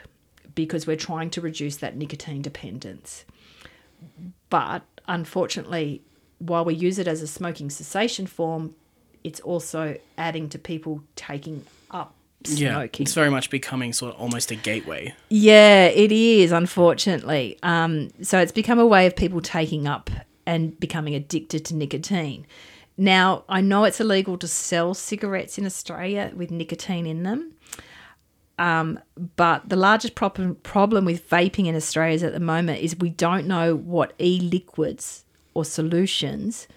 because 0.65 0.85
we're 0.87 0.95
trying 0.95 1.29
to 1.31 1.41
reduce 1.41 1.77
that 1.77 1.95
nicotine 1.97 2.41
dependence. 2.41 3.25
But 4.49 4.83
unfortunately, 5.07 6.01
while 6.39 6.65
we 6.65 6.73
use 6.73 6.99
it 6.99 7.07
as 7.07 7.21
a 7.21 7.27
smoking 7.27 7.69
cessation 7.69 8.27
form, 8.27 8.75
it's 9.23 9.39
also 9.39 9.97
adding 10.17 10.49
to 10.49 10.59
people 10.59 11.03
taking 11.15 11.63
up 11.91 12.13
Yeah. 12.47 12.73
smoking. 12.73 13.03
It's 13.05 13.13
very 13.13 13.29
much 13.29 13.49
becoming 13.49 13.93
sort 13.93 14.15
of 14.15 14.21
almost 14.21 14.49
a 14.51 14.55
gateway. 14.55 15.13
Yeah, 15.29 15.85
it 15.85 16.11
is, 16.11 16.51
unfortunately. 16.51 17.57
Um, 17.61 18.09
so 18.21 18.39
it's 18.39 18.51
become 18.51 18.79
a 18.79 18.87
way 18.87 19.05
of 19.05 19.15
people 19.15 19.41
taking 19.41 19.87
up 19.87 20.09
and 20.45 20.79
becoming 20.79 21.13
addicted 21.13 21.63
to 21.65 21.75
nicotine. 21.75 22.47
Now, 22.97 23.43
I 23.47 23.61
know 23.61 23.83
it's 23.85 23.99
illegal 23.99 24.37
to 24.39 24.47
sell 24.47 24.93
cigarettes 24.93 25.57
in 25.57 25.65
Australia 25.65 26.31
with 26.35 26.49
nicotine 26.51 27.05
in 27.05 27.23
them. 27.23 27.53
Um, 28.61 28.99
but 29.35 29.67
the 29.67 29.75
largest 29.75 30.13
problem 30.13 30.53
problem 30.61 31.03
with 31.03 31.27
vaping 31.27 31.65
in 31.65 31.75
Australia 31.75 32.13
is 32.13 32.21
at 32.21 32.33
the 32.33 32.39
moment 32.39 32.83
is 32.83 32.95
we 32.95 33.09
don't 33.09 33.47
know 33.47 33.75
what 33.75 34.13
e 34.19 34.39
liquids 34.39 35.25
or 35.55 35.65
solutions 35.65 36.67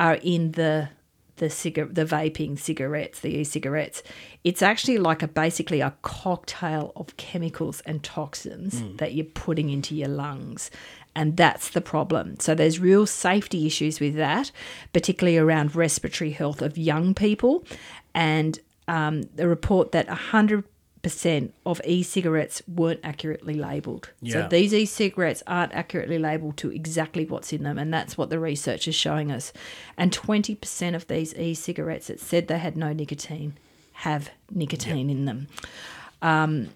are 0.00 0.14
in 0.16 0.52
the 0.52 0.88
the 1.36 1.48
cigar- 1.48 1.86
the 1.86 2.04
vaping 2.04 2.58
cigarettes, 2.58 3.20
the 3.20 3.36
e-cigarettes. 3.36 4.02
It's 4.42 4.62
actually 4.62 4.98
like 4.98 5.22
a 5.22 5.28
basically 5.28 5.80
a 5.80 5.94
cocktail 6.02 6.92
of 6.96 7.16
chemicals 7.16 7.82
and 7.86 8.02
toxins 8.02 8.82
that 8.98 9.14
you're 9.14 9.24
putting 9.24 9.70
into 9.70 9.94
your 9.94 10.08
lungs. 10.08 10.70
And 11.14 11.36
that's 11.36 11.70
the 11.70 11.80
problem. 11.80 12.40
So 12.40 12.54
there's 12.54 12.78
real 12.80 13.06
safety 13.06 13.66
issues 13.66 14.00
with 14.00 14.14
that, 14.16 14.50
particularly 14.92 15.38
around 15.38 15.76
respiratory 15.76 16.30
health 16.30 16.62
of 16.62 16.76
young 16.76 17.14
people. 17.14 17.64
And 18.14 18.58
um, 18.88 19.22
the 19.34 19.48
report 19.48 19.92
that 19.92 20.08
100% 20.08 20.64
of 21.66 21.80
e-cigarettes 21.84 22.62
weren't 22.68 23.00
accurately 23.02 23.54
labelled. 23.54 24.10
So 24.42 24.48
these 24.48 24.72
e-cigarettes 24.72 25.42
aren't 25.46 25.74
accurately 25.74 26.18
labelled 26.18 26.56
to 26.58 26.70
exactly 26.70 27.24
what's 27.24 27.52
in 27.52 27.64
them, 27.64 27.78
and 27.78 27.92
that's 27.92 28.16
what 28.16 28.30
the 28.30 28.38
research 28.38 28.86
is 28.86 28.94
showing 28.94 29.32
us. 29.32 29.52
And 29.96 30.12
20% 30.12 30.94
of 30.94 31.06
these 31.08 31.34
e-cigarettes 31.34 32.06
that 32.06 32.20
said 32.20 32.48
they 32.48 32.58
had 32.58 32.76
no 32.76 32.92
nicotine 32.92 33.54
have 33.92 34.30
nicotine 34.50 35.10
in 35.10 35.24
them. 35.24 35.48
Um, 36.20 36.68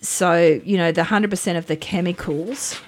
so 0.00 0.60
you 0.64 0.76
know 0.76 0.90
the 0.90 1.04
hundred 1.04 1.30
percent 1.30 1.56
of 1.56 1.66
the 1.66 1.76
chemicals 1.76 2.80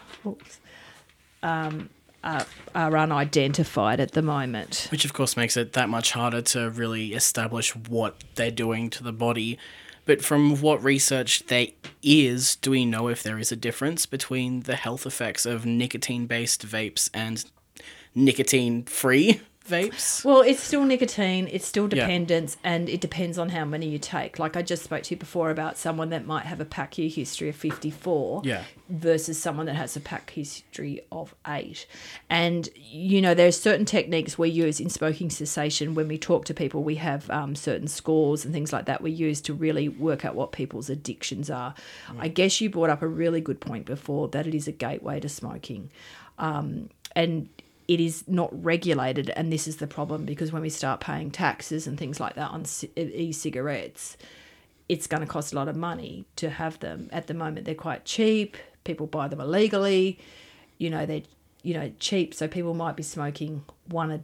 um, 1.43 1.89
are, 2.25 2.47
are 2.75 2.97
unidentified 2.97 4.01
at 4.01 4.13
the 4.13 4.23
moment. 4.23 4.89
Which, 4.91 5.05
of 5.05 5.13
course, 5.13 5.37
makes 5.37 5.57
it 5.57 5.75
that 5.75 5.89
much 5.89 6.13
harder 6.13 6.43
to 6.43 6.71
really 6.71 7.13
establish 7.15 7.77
what 7.77 8.17
they're 8.35 8.51
doing 8.51 8.91
to 8.91 9.05
the 9.05 9.13
body. 9.13 9.59
But 10.07 10.23
from 10.23 10.61
what 10.61 10.85
research 10.85 11.45
there 11.47 11.69
is, 12.03 12.57
do 12.57 12.71
we 12.71 12.85
know 12.85 13.09
if 13.09 13.23
there 13.23 13.39
is 13.39 13.51
a 13.51 13.57
difference 13.57 14.07
between 14.07 14.61
the 14.61 14.77
health 14.77 15.07
effects 15.07 15.47
of 15.47 15.65
nicotine 15.65 16.27
based 16.27 16.67
vapes 16.67 17.09
and 17.15 17.45
nicotine 18.15 18.85
free 18.85 19.41
vapes? 19.69 20.25
Well, 20.25 20.41
it's 20.43 20.63
still 20.63 20.85
nicotine, 20.85 21.49
it's 21.51 21.67
still 21.67 21.85
Yeah. 21.85 22.01
dependence, 22.07 22.57
and 22.63 22.89
it 22.89 23.01
depends 23.01 23.39
on 23.39 23.49
how 23.51 23.65
many 23.65 23.89
you 23.89 23.99
take. 23.99 24.39
Like 24.39 24.57
I 24.57 24.63
just 24.63 24.83
spoke 24.85 25.03
to 25.05 25.15
you 25.15 25.19
before 25.19 25.51
about 25.51 25.79
someone 25.79 26.11
that 26.11 26.27
might 26.27 26.45
have 26.47 26.61
a 26.61 26.65
pack 26.65 26.99
year 26.99 27.09
history 27.09 27.49
of 27.49 27.57
54 27.57 28.43
Yeah. 28.45 28.65
versus 28.89 29.41
someone 29.41 29.67
that 29.67 29.77
has 29.77 29.97
a 29.97 30.01
pack 30.01 30.31
history 30.31 31.01
of 31.11 31.35
eight. 31.47 31.87
And, 32.29 32.69
you 32.77 33.21
know, 33.23 33.35
there's 33.35 33.59
certain 33.59 33.87
techniques 33.87 34.37
we 34.39 34.51
use 34.51 34.81
in 34.81 34.91
smoking 34.91 35.31
cessation. 35.31 35.95
When 35.95 36.09
we 36.09 36.19
talk 36.19 36.45
to 36.47 36.55
people, 36.55 36.83
we 36.83 36.97
have 36.97 37.31
um, 37.31 37.55
certain 37.55 37.89
scores 37.89 38.45
and 38.45 38.53
things 38.53 38.73
like 38.73 38.85
that 38.87 39.01
we 39.03 39.11
use 39.11 39.41
to 39.43 39.55
really 39.55 39.89
work 39.89 40.25
out 40.25 40.35
what 40.35 40.53
people's 40.53 40.91
addictions 40.91 41.51
are. 41.51 41.75
I 42.19 42.29
guess 42.29 42.61
you 42.61 42.69
brought 42.71 42.91
up 42.91 43.03
a 43.03 43.09
really 43.09 43.41
good 43.41 43.61
point 43.61 43.87
before 43.87 44.29
that 44.29 44.47
it 44.47 44.55
is 44.55 44.69
a 44.69 44.73
gateway 44.73 45.21
to 45.21 45.29
smoking. 45.29 45.91
Um, 46.39 46.91
and 47.17 47.49
it 47.87 48.01
is 48.01 48.25
not 48.27 48.51
regulated, 48.65 49.31
and 49.31 49.53
this 49.53 49.67
is 49.69 49.77
the 49.77 49.87
problem 49.87 50.25
because 50.25 50.53
when 50.53 50.63
we 50.63 50.71
start 50.71 51.01
paying 51.01 51.31
taxes 51.31 51.87
and 51.87 51.99
things 51.99 52.19
like 52.21 52.35
that 52.35 52.51
on 52.51 52.65
e-cigarettes, 52.97 54.17
it's 54.89 55.07
going 55.07 55.21
to 55.23 55.27
cost 55.27 55.53
a 55.53 55.57
lot 55.57 55.69
of 55.69 55.77
money 55.77 56.25
to 56.37 56.51
have 56.51 56.79
them. 56.81 57.09
At 57.13 57.27
the 57.27 57.35
moment, 57.35 57.67
they're 57.67 57.75
quite 57.75 58.05
cheap. 58.05 58.57
People 58.85 59.07
buy 59.07 59.29
them 59.29 59.41
illegally. 59.41 60.19
You 60.79 60.91
know, 60.91 61.07
they're 61.07 61.23
you 61.63 61.75
know 61.75 61.91
cheap, 61.99 62.35
so 62.35 62.47
people 62.49 62.75
might 62.75 62.97
be 62.97 63.03
smoking 63.03 63.65
one 63.89 64.11
a, 64.11 64.21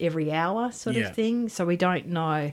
every 0.00 0.30
hour, 0.32 0.70
sort 0.72 0.96
Yeah. 0.96 1.08
of 1.08 1.14
thing. 1.14 1.48
So 1.48 1.64
we 1.64 1.76
don't 1.76 2.06
know. 2.08 2.52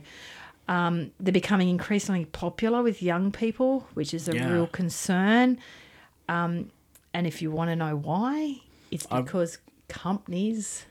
Um, 0.68 1.12
they're 1.20 1.32
becoming 1.32 1.68
increasingly 1.68 2.24
popular 2.24 2.82
with 2.82 3.02
young 3.02 3.30
people, 3.30 3.86
which 3.94 4.12
is 4.14 4.28
a 4.28 4.34
Yeah. 4.34 4.50
real 4.50 4.66
concern. 4.66 5.58
Um, 6.28 6.70
and 7.14 7.26
if 7.26 7.40
you 7.40 7.50
want 7.50 7.70
to 7.70 7.76
know 7.76 7.96
why, 7.96 8.60
it's 8.90 9.06
I've- 9.10 9.22
because 9.22 9.58
companies, 9.88 10.84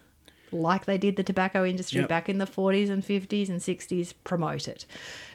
like 0.52 0.86
they 0.86 0.98
did 0.98 1.16
the 1.16 1.24
tobacco 1.24 1.66
industry 1.66 2.00
Yep. 2.02 2.10
back 2.10 2.30
in 2.30 2.38
the 2.38 2.46
40s 2.46 2.90
and 2.90 3.04
50s 3.04 3.50
and 3.50 3.60
60s, 3.60 4.14
promote 4.24 4.68
it. 4.68 4.86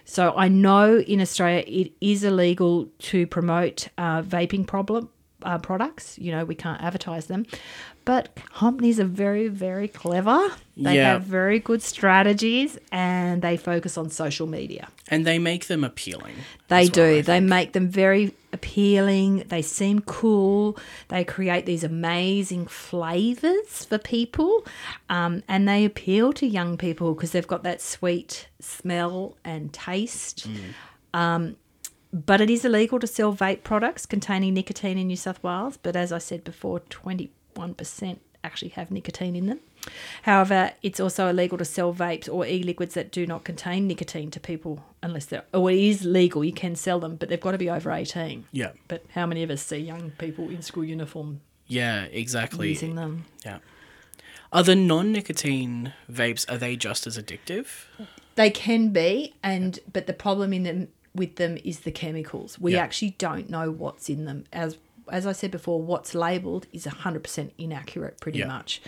So 0.05 0.33
I 0.37 0.49
know 0.49 0.99
in 0.99 1.21
Australia 1.21 1.64
it 1.67 1.93
is 2.00 2.25
illegal 2.25 2.88
to 3.00 3.26
promote 3.26 3.88
uh, 3.99 4.23
vaping 4.23 4.67
problem 4.67 5.11
uh, 5.42 5.59
products. 5.59 6.18
You 6.18 6.32
know 6.32 6.44
we 6.44 6.54
can't 6.54 6.80
advertise 6.82 7.26
them, 7.26 7.47
but 8.04 8.35
companies 8.54 8.99
are 9.00 9.04
very 9.04 9.49
very 9.49 9.88
clever. 9.88 10.50
They 10.76 10.97
Yeah. 10.97 11.12
have 11.12 11.23
very 11.25 11.59
good 11.59 11.82
strategies 11.82 12.78
and 12.90 13.42
they 13.42 13.56
focus 13.59 13.99
on 13.99 14.09
social 14.11 14.47
media. 14.47 14.88
And 15.09 15.26
they 15.26 15.38
make 15.38 15.66
them 15.66 15.85
appealing. 15.85 16.35
They 16.68 16.87
do. 16.88 17.20
They 17.23 17.40
make 17.40 17.73
them 17.73 17.88
very 17.88 18.32
appealing. 18.52 19.44
They 19.49 19.61
seem 19.62 20.00
cool. 20.00 20.78
They 21.09 21.23
create 21.25 21.66
these 21.66 21.85
amazing 21.85 22.66
flavors 22.68 23.85
for 23.85 23.99
people. 23.99 24.64
Um, 25.11 25.42
and 25.49 25.68
they 25.68 25.85
appeal 25.85 26.32
to 26.35 26.47
young 26.47 26.76
people 26.78 27.12
because 27.14 27.32
they've 27.32 27.47
got 27.47 27.62
that 27.64 27.80
sweet 27.82 28.49
smell 28.61 29.37
and 29.44 29.73
taste. 29.73 30.47
Um, 31.12 31.56
but 32.12 32.40
it 32.40 32.50
is 32.50 32.64
illegal 32.64 32.99
to 32.99 33.07
sell 33.07 33.35
vape 33.35 33.62
products 33.62 34.07
containing 34.07 34.55
nicotine 34.55 34.99
in 34.99 35.07
New 35.07 35.17
South 35.17 35.43
Wales. 35.43 35.76
But 35.76 35.97
as 35.97 36.12
I 36.12 36.19
said 36.19 36.45
before, 36.45 36.81
21% 36.81 37.29
actually 38.43 38.71
have 38.71 38.90
nicotine 38.90 39.37
in 39.37 39.47
them. 39.47 39.61
However, 40.23 40.73
it's 40.83 41.00
also 41.00 41.29
illegal 41.29 41.59
to 41.59 41.64
sell 41.64 41.95
vapes 41.95 42.29
or 42.33 42.47
e-liquids 42.47 42.95
that 42.95 43.11
do 43.11 43.26
not 43.26 43.45
contain 43.45 43.87
nicotine 43.87 44.31
to 44.31 44.40
people 44.40 44.85
unless 45.02 45.26
they're, 45.26 45.45
or 45.52 45.71
it 45.71 45.79
is 45.79 46.05
legal, 46.05 46.45
you 46.45 46.52
can 46.52 46.75
sell 46.75 47.00
them, 47.00 47.17
but 47.17 47.29
they've 47.29 47.40
got 47.40 47.52
to 47.52 47.59
be 47.59 47.71
over 47.71 47.90
18. 47.90 48.47
Yeah. 48.52 48.73
But 48.88 49.05
how 49.14 49.26
many 49.26 49.43
of 49.43 49.50
us 49.50 49.62
see 49.62 49.79
young 49.79 50.11
people 50.12 50.49
in 50.49 50.62
school 50.62 50.85
uniform 50.85 51.40
Yeah, 51.67 52.05
exactly. 52.05 52.69
using 52.71 52.95
them? 52.95 53.25
Yeah. 53.45 53.59
Are 54.52 54.62
the 54.62 54.75
non 54.75 55.12
nicotine 55.12 55.93
vapes, 56.11 56.50
are 56.50 56.59
they 56.59 56.76
just 56.76 57.07
as 57.07 57.17
addictive? 57.17 57.67
They 58.35 58.50
can 58.50 58.88
be, 58.90 59.35
and 59.43 59.79
but 59.93 60.07
the 60.07 60.12
problem 60.12 60.52
in 60.52 60.62
them 60.64 60.88
with 61.14 61.37
them 61.37 61.59
is 61.64 61.81
the 61.81 61.90
chemicals. 61.90 62.59
We 62.59 62.75
Yeah. 62.75 62.83
actually 62.83 63.11
don't 63.19 63.50
know 63.50 63.71
what's 63.71 64.09
in 64.09 64.25
them. 64.25 64.45
As 64.52 64.79
as 65.09 65.26
I 65.26 65.33
said 65.33 65.50
before, 65.50 65.83
what's 65.83 66.14
labelled 66.14 66.67
is 66.73 66.85
hundred 66.85 67.25
percent 67.25 67.52
inaccurate, 67.59 68.21
pretty 68.21 68.38
Yeah. 68.40 68.47
much, 68.47 68.81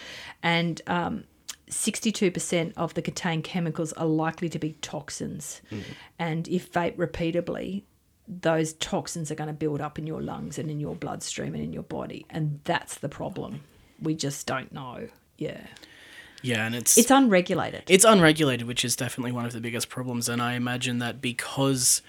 and 0.43 0.81
um, 0.87 1.25
sixty-two 1.69 2.31
percent 2.31 2.75
of 2.77 2.95
the 2.95 3.03
contained 3.03 3.43
chemicals 3.45 3.93
are 3.95 4.07
likely 4.07 4.49
to 4.51 4.59
be 4.59 4.73
toxins, 4.83 5.61
and 6.19 6.47
if 6.49 6.73
vape 6.73 6.95
repeatedly. 6.97 7.85
Those 8.29 8.73
toxins 8.75 9.33
are 9.33 9.35
going 9.35 9.49
to 9.49 9.53
build 9.53 9.81
up 9.81 9.99
in 9.99 10.07
your 10.07 10.23
lungs 10.23 10.57
and 10.57 10.71
in 10.71 10.79
your 10.79 10.95
bloodstream 10.95 11.55
and 11.55 11.63
in 11.63 11.73
your 11.73 11.83
body, 11.83 12.25
and 12.31 12.61
that's 12.63 12.99
the 12.99 13.09
problem. 13.09 13.63
We 14.01 14.15
just 14.15 14.47
don't 14.47 14.73
know. 14.73 15.09
Yeah, 15.39 15.67
Yeah, 16.43 16.67
and 16.67 16.75
it's 16.75 16.99
it's 16.99 17.11
unregulated. 17.11 17.85
it's 17.89 18.05
unregulated, 18.05 18.67
which 18.67 18.85
is 18.85 18.97
definitely 18.97 19.33
one 19.33 19.47
of 19.47 19.53
the 19.53 19.61
biggest 19.61 19.89
problems. 19.89 20.29
And 20.29 20.43
I 20.43 20.55
imagine 20.55 20.99
that 20.99 21.21
because 21.21 22.03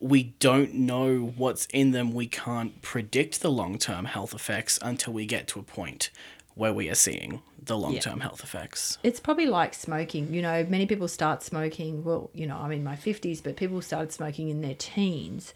we 0.00 0.34
don't 0.38 0.74
know 0.74 1.32
what's 1.36 1.66
in 1.66 1.90
them, 1.90 2.12
we 2.12 2.26
can't 2.26 2.80
predict 2.82 3.40
the 3.40 3.50
long 3.50 3.78
term 3.78 4.06
health 4.06 4.34
effects 4.34 4.78
until 4.82 5.12
we 5.12 5.26
get 5.26 5.46
to 5.48 5.60
a 5.60 5.62
point 5.62 6.10
where 6.54 6.72
we 6.72 6.88
are 6.88 6.94
seeing 6.94 7.40
the 7.62 7.76
long 7.76 7.98
term 7.98 8.20
health 8.20 8.42
effects. 8.42 8.98
It's 9.02 9.20
probably 9.20 9.46
like 9.46 9.74
smoking. 9.74 10.32
You 10.32 10.42
know, 10.42 10.66
many 10.68 10.86
people 10.86 11.08
start 11.08 11.42
smoking. 11.42 12.04
Well, 12.04 12.30
you 12.34 12.46
know, 12.46 12.56
I'm 12.56 12.72
in 12.72 12.82
my 12.82 12.96
50s, 12.96 13.42
but 13.42 13.56
people 13.56 13.80
started 13.82 14.12
smoking 14.12 14.48
in 14.48 14.60
their 14.60 14.74
teens. 14.74 15.54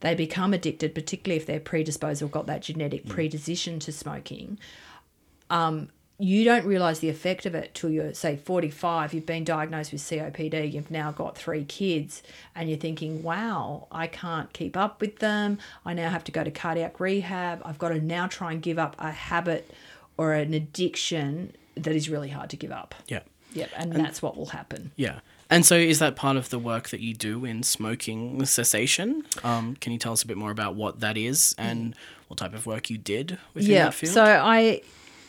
They 0.00 0.14
become 0.14 0.52
addicted, 0.52 0.94
particularly 0.94 1.40
if 1.40 1.46
they're 1.46 1.58
predisposed 1.58 2.22
or 2.22 2.28
got 2.28 2.46
that 2.46 2.62
genetic 2.62 3.08
predisposition 3.08 3.78
to 3.80 3.92
smoking. 3.92 4.58
Um, 5.48 5.88
you 6.18 6.44
don't 6.44 6.64
realize 6.64 7.00
the 7.00 7.10
effect 7.10 7.44
of 7.44 7.54
it 7.54 7.74
till 7.74 7.90
you're, 7.90 8.14
say, 8.14 8.36
45. 8.36 9.12
You've 9.12 9.26
been 9.26 9.44
diagnosed 9.44 9.92
with 9.92 10.00
COPD. 10.00 10.72
You've 10.72 10.90
now 10.90 11.12
got 11.12 11.36
three 11.36 11.64
kids, 11.64 12.22
and 12.54 12.70
you're 12.70 12.78
thinking, 12.78 13.22
wow, 13.22 13.86
I 13.92 14.06
can't 14.06 14.50
keep 14.52 14.76
up 14.76 15.00
with 15.00 15.18
them. 15.18 15.58
I 15.84 15.92
now 15.92 16.08
have 16.08 16.24
to 16.24 16.32
go 16.32 16.42
to 16.42 16.50
cardiac 16.50 17.00
rehab. 17.00 17.60
I've 17.64 17.78
got 17.78 17.90
to 17.90 18.00
now 18.00 18.26
try 18.26 18.52
and 18.52 18.62
give 18.62 18.78
up 18.78 18.96
a 18.98 19.10
habit 19.10 19.70
or 20.16 20.32
an 20.32 20.54
addiction 20.54 21.54
that 21.74 21.94
is 21.94 22.08
really 22.08 22.30
hard 22.30 22.48
to 22.50 22.56
give 22.56 22.72
up. 22.72 22.94
Yeah. 23.08 23.20
Yep, 23.52 23.70
and, 23.76 23.92
that's 23.92 24.20
what 24.20 24.36
will 24.36 24.46
happen. 24.46 24.90
Yeah. 24.96 25.20
And 25.48 25.64
so, 25.64 25.76
is 25.76 25.98
that 26.00 26.16
part 26.16 26.36
of 26.36 26.50
the 26.50 26.58
work 26.58 26.90
that 26.90 27.00
you 27.00 27.14
do 27.14 27.44
in 27.44 27.62
smoking 27.62 28.44
cessation? 28.44 29.24
Um, 29.44 29.76
can 29.76 29.92
you 29.92 29.98
tell 29.98 30.12
us 30.12 30.22
a 30.22 30.26
bit 30.26 30.36
more 30.36 30.50
about 30.50 30.74
what 30.74 31.00
that 31.00 31.16
is 31.16 31.54
and 31.56 31.94
what 32.28 32.38
type 32.38 32.52
of 32.52 32.66
work 32.66 32.90
you 32.90 32.98
did 32.98 33.38
within 33.54 33.70
yeah, 33.70 33.84
that 33.84 33.94
field? 33.94 34.12
so 34.12 34.24
I, 34.24 34.82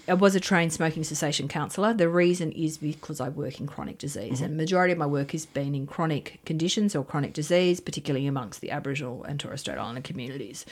I 0.09 0.13
was 0.13 0.35
a 0.35 0.39
trained 0.39 0.71
smoking 0.71 1.03
cessation 1.03 1.47
counsellor. 1.47 1.93
The 1.93 2.07
reason 2.07 2.51
is 2.53 2.77
because 2.77 3.19
I 3.19 3.27
work 3.27 3.59
in 3.59 3.67
chronic 3.67 3.97
disease, 3.97 4.35
mm-hmm. 4.35 4.43
and 4.45 4.57
majority 4.57 4.93
of 4.93 4.97
my 4.97 5.05
work 5.05 5.31
has 5.31 5.45
been 5.45 5.75
in 5.75 5.85
chronic 5.85 6.39
conditions 6.45 6.95
or 6.95 7.03
chronic 7.03 7.33
disease, 7.33 7.81
particularly 7.81 8.25
amongst 8.25 8.61
the 8.61 8.71
Aboriginal 8.71 9.23
and 9.25 9.39
Torres 9.39 9.61
Strait 9.61 9.77
Islander 9.77 10.01
communities. 10.01 10.65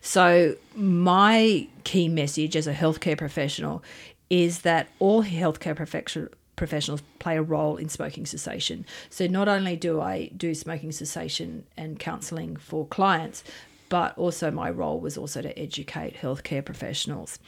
So 0.00 0.54
my 0.76 1.66
key 1.84 2.08
message 2.08 2.54
as 2.54 2.66
a 2.68 2.74
healthcare 2.74 3.18
professional 3.18 3.82
is 4.30 4.60
that 4.60 4.88
all 4.98 5.24
healthcare 5.24 5.74
profession, 5.74 6.28
professionals 6.54 7.02
play 7.18 7.36
a 7.36 7.42
role 7.42 7.76
in 7.76 7.88
smoking 7.88 8.24
cessation. 8.24 8.86
So 9.10 9.26
not 9.26 9.48
only 9.48 9.76
do 9.76 10.00
I 10.00 10.28
do 10.36 10.54
smoking 10.54 10.92
cessation 10.92 11.64
and 11.76 11.98
counselling 11.98 12.56
for 12.56 12.86
clients, 12.86 13.42
but 13.88 14.16
also 14.18 14.50
my 14.50 14.70
role 14.70 15.00
was 15.00 15.16
also 15.16 15.42
to 15.42 15.58
educate 15.58 16.16
healthcare 16.16 16.64
professionals. 16.64 17.38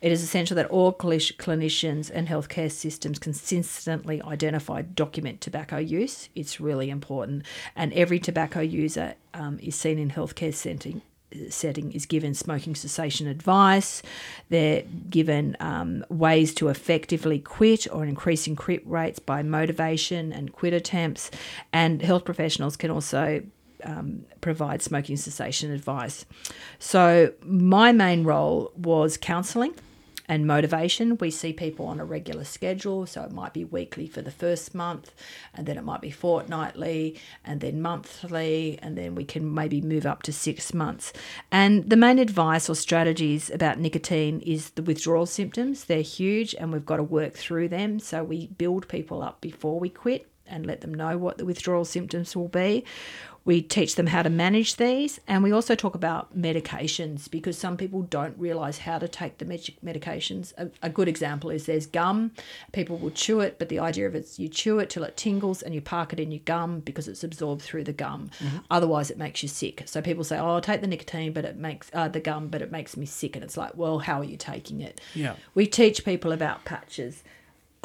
It 0.00 0.12
is 0.12 0.22
essential 0.22 0.54
that 0.56 0.66
all 0.66 0.92
cli- 0.92 1.18
clinicians 1.18 2.10
and 2.12 2.28
healthcare 2.28 2.70
systems 2.70 3.18
consistently 3.18 4.22
identify, 4.22 4.82
document 4.82 5.40
tobacco 5.40 5.78
use. 5.78 6.28
It's 6.34 6.60
really 6.60 6.90
important, 6.90 7.44
and 7.74 7.92
every 7.92 8.18
tobacco 8.18 8.60
user 8.60 9.14
um, 9.34 9.58
is 9.60 9.74
seen 9.74 9.98
in 9.98 10.10
healthcare 10.10 10.54
setting 10.54 11.02
setting 11.50 11.92
is 11.92 12.06
given 12.06 12.34
smoking 12.34 12.74
cessation 12.74 13.26
advice. 13.26 14.02
They're 14.48 14.84
given 15.10 15.56
um, 15.60 16.04
ways 16.08 16.54
to 16.54 16.68
effectively 16.68 17.38
quit 17.38 17.86
or 17.92 18.04
increasing 18.04 18.56
quit 18.56 18.86
rates 18.86 19.18
by 19.18 19.42
motivation 19.42 20.32
and 20.32 20.52
quit 20.52 20.72
attempts. 20.72 21.30
And 21.72 22.02
health 22.02 22.24
professionals 22.24 22.76
can 22.76 22.90
also 22.90 23.42
um, 23.86 24.26
provide 24.40 24.82
smoking 24.82 25.16
cessation 25.16 25.70
advice. 25.70 26.26
So, 26.78 27.32
my 27.42 27.92
main 27.92 28.24
role 28.24 28.72
was 28.76 29.16
counselling 29.16 29.74
and 30.28 30.46
motivation. 30.46 31.16
We 31.18 31.30
see 31.30 31.52
people 31.52 31.86
on 31.86 32.00
a 32.00 32.04
regular 32.04 32.44
schedule, 32.44 33.06
so 33.06 33.22
it 33.22 33.32
might 33.32 33.52
be 33.52 33.64
weekly 33.64 34.06
for 34.06 34.22
the 34.22 34.30
first 34.30 34.74
month, 34.74 35.14
and 35.54 35.66
then 35.66 35.78
it 35.78 35.84
might 35.84 36.00
be 36.00 36.10
fortnightly, 36.10 37.18
and 37.44 37.60
then 37.60 37.80
monthly, 37.80 38.78
and 38.82 38.96
then 38.98 39.14
we 39.14 39.24
can 39.24 39.52
maybe 39.52 39.80
move 39.80 40.06
up 40.06 40.22
to 40.24 40.32
six 40.32 40.74
months. 40.74 41.12
And 41.50 41.88
the 41.88 41.96
main 41.96 42.18
advice 42.18 42.68
or 42.68 42.74
strategies 42.74 43.50
about 43.50 43.78
nicotine 43.78 44.40
is 44.40 44.70
the 44.70 44.82
withdrawal 44.82 45.26
symptoms. 45.26 45.84
They're 45.84 46.02
huge, 46.02 46.54
and 46.54 46.72
we've 46.72 46.86
got 46.86 46.96
to 46.96 47.04
work 47.04 47.34
through 47.34 47.68
them. 47.68 47.98
So 48.00 48.24
we 48.24 48.48
build 48.48 48.88
people 48.88 49.22
up 49.22 49.40
before 49.40 49.78
we 49.78 49.88
quit 49.88 50.28
and 50.48 50.66
let 50.66 50.80
them 50.80 50.92
know 50.94 51.16
what 51.16 51.38
the 51.38 51.44
withdrawal 51.44 51.84
symptoms 51.84 52.34
will 52.36 52.48
be. 52.48 52.84
We 53.46 53.62
teach 53.62 53.94
them 53.94 54.08
how 54.08 54.22
to 54.22 54.28
manage 54.28 54.74
these, 54.74 55.20
and 55.28 55.44
we 55.44 55.52
also 55.52 55.76
talk 55.76 55.94
about 55.94 56.36
medications 56.36 57.30
because 57.30 57.56
some 57.56 57.76
people 57.76 58.02
don't 58.02 58.36
realize 58.36 58.78
how 58.78 58.98
to 58.98 59.06
take 59.06 59.38
the 59.38 59.44
med- 59.44 59.76
medications. 59.84 60.52
A, 60.58 60.68
a, 60.82 60.90
good 60.90 61.06
example 61.06 61.50
is 61.50 61.64
there's 61.64 61.86
gum. 61.86 62.32
People 62.72 62.98
will 62.98 63.12
chew 63.12 63.38
it, 63.38 63.60
but 63.60 63.68
the 63.68 63.78
idea 63.78 64.08
of 64.08 64.16
it 64.16 64.24
is 64.24 64.40
you 64.40 64.48
chew 64.48 64.80
it 64.80 64.90
till 64.90 65.04
it 65.04 65.16
tingles 65.16 65.62
and 65.62 65.72
you 65.76 65.80
park 65.80 66.12
it 66.12 66.18
in 66.18 66.32
your 66.32 66.40
gum 66.44 66.80
because 66.80 67.06
it's 67.06 67.22
absorbed 67.22 67.62
through 67.62 67.84
the 67.84 67.92
gum. 67.92 68.30
Mm-hmm. 68.40 68.56
Otherwise, 68.68 69.12
it 69.12 69.16
makes 69.16 69.44
you 69.44 69.48
sick. 69.48 69.84
So 69.86 70.02
people 70.02 70.24
say, 70.24 70.38
"Oh, 70.38 70.48
I'll 70.48 70.60
take 70.60 70.80
the 70.80 70.88
nicotine, 70.88 71.32
but 71.32 71.44
it 71.44 71.56
makes 71.56 71.88
uh, 71.94 72.08
the 72.08 72.18
gum, 72.18 72.48
but 72.48 72.62
it 72.62 72.72
makes 72.72 72.96
me 72.96 73.06
sick." 73.06 73.36
And 73.36 73.44
it's 73.44 73.56
like, 73.56 73.76
well, 73.76 74.00
how 74.00 74.22
are 74.22 74.24
you 74.24 74.36
taking 74.36 74.80
it? 74.80 75.00
Yeah. 75.14 75.36
We 75.54 75.68
teach 75.68 76.04
people 76.04 76.32
about 76.32 76.64
patches 76.64 77.22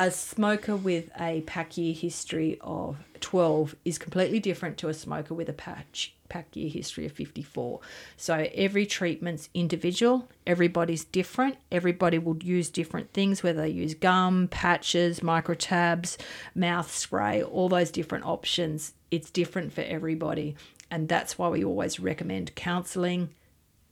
a 0.02 0.10
smoker 0.10 0.76
with 0.76 1.12
a 1.20 1.42
pack 1.42 1.78
year 1.78 1.94
history 1.94 2.58
of 2.62 2.98
12 3.20 3.76
is 3.86 4.00
completely 4.00 4.40
different 4.40 4.80
to 4.80 4.90
a 4.90 4.96
smoker 4.96 5.36
with 5.36 5.48
a 5.48 5.54
patch 5.54 6.16
pack 6.28 6.56
year 6.56 6.72
history 6.72 7.06
of 7.06 7.12
54. 7.12 7.80
So 8.18 8.48
every 8.56 8.88
treatment's 8.88 9.50
individual, 9.54 10.28
everybody's 10.48 11.04
different, 11.04 11.58
everybody 11.72 12.18
will 12.18 12.38
use 12.38 12.72
different 12.72 13.14
things 13.14 13.44
whether 13.44 13.62
they 13.62 13.70
use 13.70 13.94
gum, 13.94 14.48
patches, 14.48 15.20
microtabs, 15.20 16.18
mouth 16.56 16.92
spray, 16.92 17.44
all 17.44 17.70
those 17.70 17.92
different 17.92 18.26
options. 18.26 18.94
It's 19.12 19.30
different 19.30 19.72
for 19.72 19.82
everybody 19.82 20.56
and 20.90 21.08
that's 21.08 21.38
why 21.38 21.50
we 21.50 21.64
always 21.64 22.00
recommend 22.00 22.56
counseling 22.56 23.30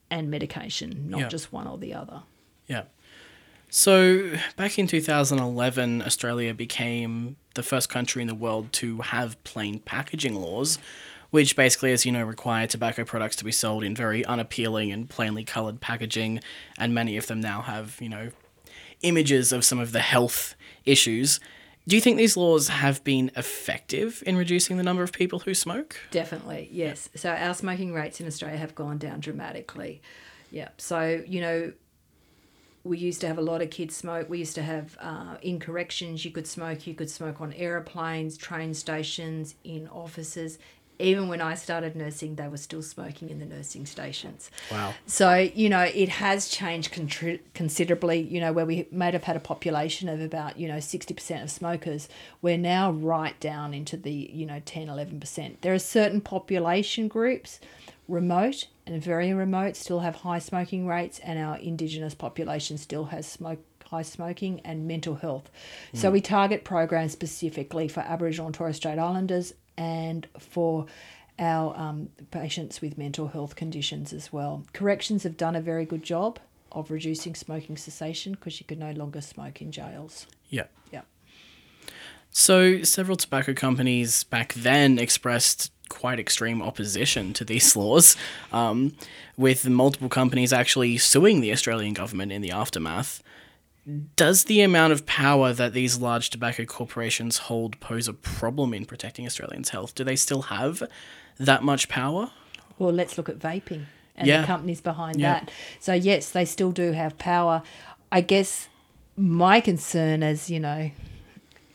and 0.10 0.32
medication, 0.32 1.12
not 1.12 1.20
yeah. 1.20 1.28
just 1.28 1.54
one 1.54 1.68
or 1.68 1.78
the 1.78 1.94
other. 1.94 2.24
Yeah. 2.68 2.84
So, 3.72 4.32
back 4.58 4.80
in 4.80 4.88
2011, 4.88 6.02
Australia 6.02 6.56
became 6.56 7.36
the 7.54 7.62
first 7.62 7.88
country 7.88 8.22
in 8.24 8.28
the 8.28 8.36
world 8.36 8.74
to 8.74 9.02
have 9.02 9.42
plain 9.44 9.80
packaging 9.80 10.36
laws, 10.36 10.80
which 11.30 11.56
basically, 11.56 11.92
as 11.92 12.04
you 12.04 12.12
know, 12.12 12.24
require 12.24 12.66
tobacco 12.66 13.04
products 13.04 13.36
to 13.38 13.46
be 13.46 13.52
sold 13.52 13.84
in 13.84 13.96
very 13.96 14.26
unappealing 14.26 14.92
and 14.92 15.08
plainly 15.08 15.44
coloured 15.44 15.82
packaging, 15.82 16.40
and 16.80 16.96
many 16.96 17.16
of 17.16 17.28
them 17.28 17.40
now 17.42 17.62
have, 17.62 17.98
you 18.02 18.10
know, 18.10 18.32
images 19.04 19.52
of 19.52 19.64
some 19.64 19.80
of 19.80 19.92
the 19.92 20.00
health 20.00 20.56
issues. 20.86 21.40
Do 21.88 21.96
you 21.96 22.02
think 22.02 22.18
these 22.18 22.36
laws 22.36 22.70
have 22.70 23.04
been 23.04 23.30
effective 23.36 24.24
in 24.26 24.36
reducing 24.36 24.78
the 24.78 24.84
number 24.84 25.04
of 25.04 25.12
people 25.12 25.40
who 25.40 25.54
smoke? 25.54 25.96
Definitely, 26.10 26.70
yes. 26.72 27.08
So, 27.16 27.30
our 27.30 27.54
smoking 27.54 27.94
rates 27.94 28.20
in 28.20 28.26
Australia 28.26 28.58
have 28.58 28.74
gone 28.74 28.98
down 28.98 29.20
dramatically. 29.20 30.02
Yeah. 30.52 30.70
So, 30.78 31.24
you 31.28 31.42
know, 31.42 31.74
we 32.84 32.98
used 32.98 33.22
to 33.22 33.28
have 33.28 33.38
a 33.38 33.42
lot 33.42 33.62
of 33.62 33.70
kids 33.70 33.96
smoke. 33.96 34.30
We 34.30 34.40
used 34.40 34.56
to 34.56 34.64
have 34.64 34.98
uh, 35.02 35.36
in 35.42 35.60
corrections, 35.60 36.24
you 36.24 36.32
could 36.32 36.48
smoke. 36.48 36.88
You 36.88 36.94
could 36.94 37.10
smoke 37.10 37.42
on 37.42 37.54
aeroplanes, 37.54 38.38
train 38.38 38.74
stations, 38.74 39.56
in 39.64 39.88
offices. 39.90 40.60
Even 41.02 41.30
when 41.30 41.40
I 41.40 41.56
started 41.56 41.96
nursing, 41.96 42.36
they 42.36 42.50
were 42.50 42.58
still 42.58 42.82
smoking 42.82 43.30
in 43.30 43.40
the 43.40 43.46
nursing 43.46 43.86
stations. 43.86 44.52
Wow. 44.70 44.94
So, 45.06 45.34
you 45.36 45.70
know, 45.70 45.84
it 45.84 46.10
has 46.10 46.50
changed 46.50 46.92
considerably. 47.54 48.20
You 48.20 48.42
know, 48.42 48.52
where 48.52 48.66
we 48.66 48.86
might 48.92 49.14
have 49.14 49.24
had 49.24 49.38
a 49.38 49.42
population 49.42 50.10
of 50.10 50.20
about, 50.20 50.60
you 50.60 50.68
know, 50.68 50.78
60% 50.78 51.44
of 51.44 51.50
smokers, 51.50 52.10
we're 52.42 52.58
now 52.58 52.92
right 52.92 53.40
down 53.40 53.74
into 53.74 53.96
the, 53.96 54.12
you 54.12 54.46
know, 54.46 54.62
10, 54.66 54.88
11%. 54.88 55.56
There 55.62 55.74
are 55.74 55.80
certain 55.80 56.20
population 56.20 57.08
groups, 57.08 57.62
remote 58.10 58.68
and 58.86 59.02
very 59.02 59.34
remote 59.34 59.76
still 59.76 60.00
have 60.00 60.16
high 60.18 60.40
smoking 60.40 60.88
rates, 60.88 61.20
and 61.20 61.40
our 61.40 61.58
Indigenous 61.58 62.16
population 62.16 62.78
still 62.78 63.06
has 63.06 63.28
smoke 63.28 63.60
high 63.86 64.02
smoking 64.04 64.62
and 64.62 64.88
mental 64.88 65.16
health. 65.16 65.50
Mm. 65.94 66.00
So 66.00 66.12
we 66.12 66.22
target 66.22 66.64
programs 66.64 67.12
specifically 67.12 67.88
for 67.88 68.02
Aboriginal 68.02 68.48
and 68.48 68.56
Torres 68.56 68.76
Strait 68.76 69.00
Islanders 69.00 69.54
and 69.78 70.28
for 70.38 70.86
our 71.40 71.76
um, 71.78 72.10
patients 72.32 72.82
with 72.82 72.98
mental 72.98 73.30
health 73.30 73.56
conditions 73.56 74.14
as 74.14 74.32
well. 74.32 74.66
Corrections 74.74 75.24
have 75.24 75.38
done 75.38 75.56
a 75.56 75.62
very 75.62 75.86
good 75.86 76.04
job 76.04 76.40
of 76.72 76.92
reducing 76.92 77.34
smoking 77.34 77.78
cessation 77.78 78.34
because 78.34 78.60
you 78.60 78.66
could 78.66 78.78
no 78.78 78.92
longer 78.92 79.22
smoke 79.22 79.62
in 79.62 79.72
jails. 79.72 80.28
Yeah. 80.50 80.66
Yeah. 80.92 81.02
So 82.32 82.84
several 82.84 83.18
tobacco 83.18 83.54
companies 83.54 84.24
back 84.24 84.54
then 84.54 85.00
expressed 85.00 85.72
quite 85.90 86.20
extreme 86.20 86.62
opposition 86.62 87.34
to 87.34 87.44
these 87.44 87.76
laws, 87.76 88.16
um, 88.52 88.94
with 89.38 89.68
multiple 89.68 90.10
companies 90.10 90.54
actually 90.54 90.98
suing 90.98 91.42
the 91.42 91.52
Australian 91.52 91.94
government 91.94 92.32
in 92.32 92.42
the 92.42 92.52
aftermath. 92.52 93.22
Does 94.16 94.44
the 94.44 94.62
amount 94.62 94.94
of 94.94 95.06
power 95.06 95.52
that 95.54 95.74
these 95.74 95.98
large 95.98 96.30
tobacco 96.30 96.66
corporations 96.66 97.38
hold 97.38 97.80
pose 97.80 98.08
a 98.08 98.14
problem 98.14 98.74
in 98.74 98.86
protecting 98.86 99.26
Australians' 99.26 99.70
health? 99.70 99.96
Do 99.96 100.04
they 100.04 100.16
still 100.16 100.44
have 100.44 100.84
that 101.40 101.64
much 101.64 101.90
power? 101.90 102.30
Well, 102.78 102.94
let's 102.94 103.18
look 103.18 103.30
at 103.30 103.40
vaping 103.40 103.86
and 104.16 104.28
yeah. 104.28 104.42
the 104.42 104.48
companies 104.48 104.82
behind 104.82 105.20
yeah. 105.20 105.40
that. 105.40 105.52
So, 105.80 105.94
yes, 105.94 106.30
they 106.30 106.46
still 106.46 106.72
do 106.72 106.92
have 106.92 107.18
power. 107.18 107.64
I 108.12 108.22
guess 108.22 108.68
my 109.16 109.60
concern, 109.60 110.24
as 110.24 110.50
you 110.50 110.60
know, 110.60 110.92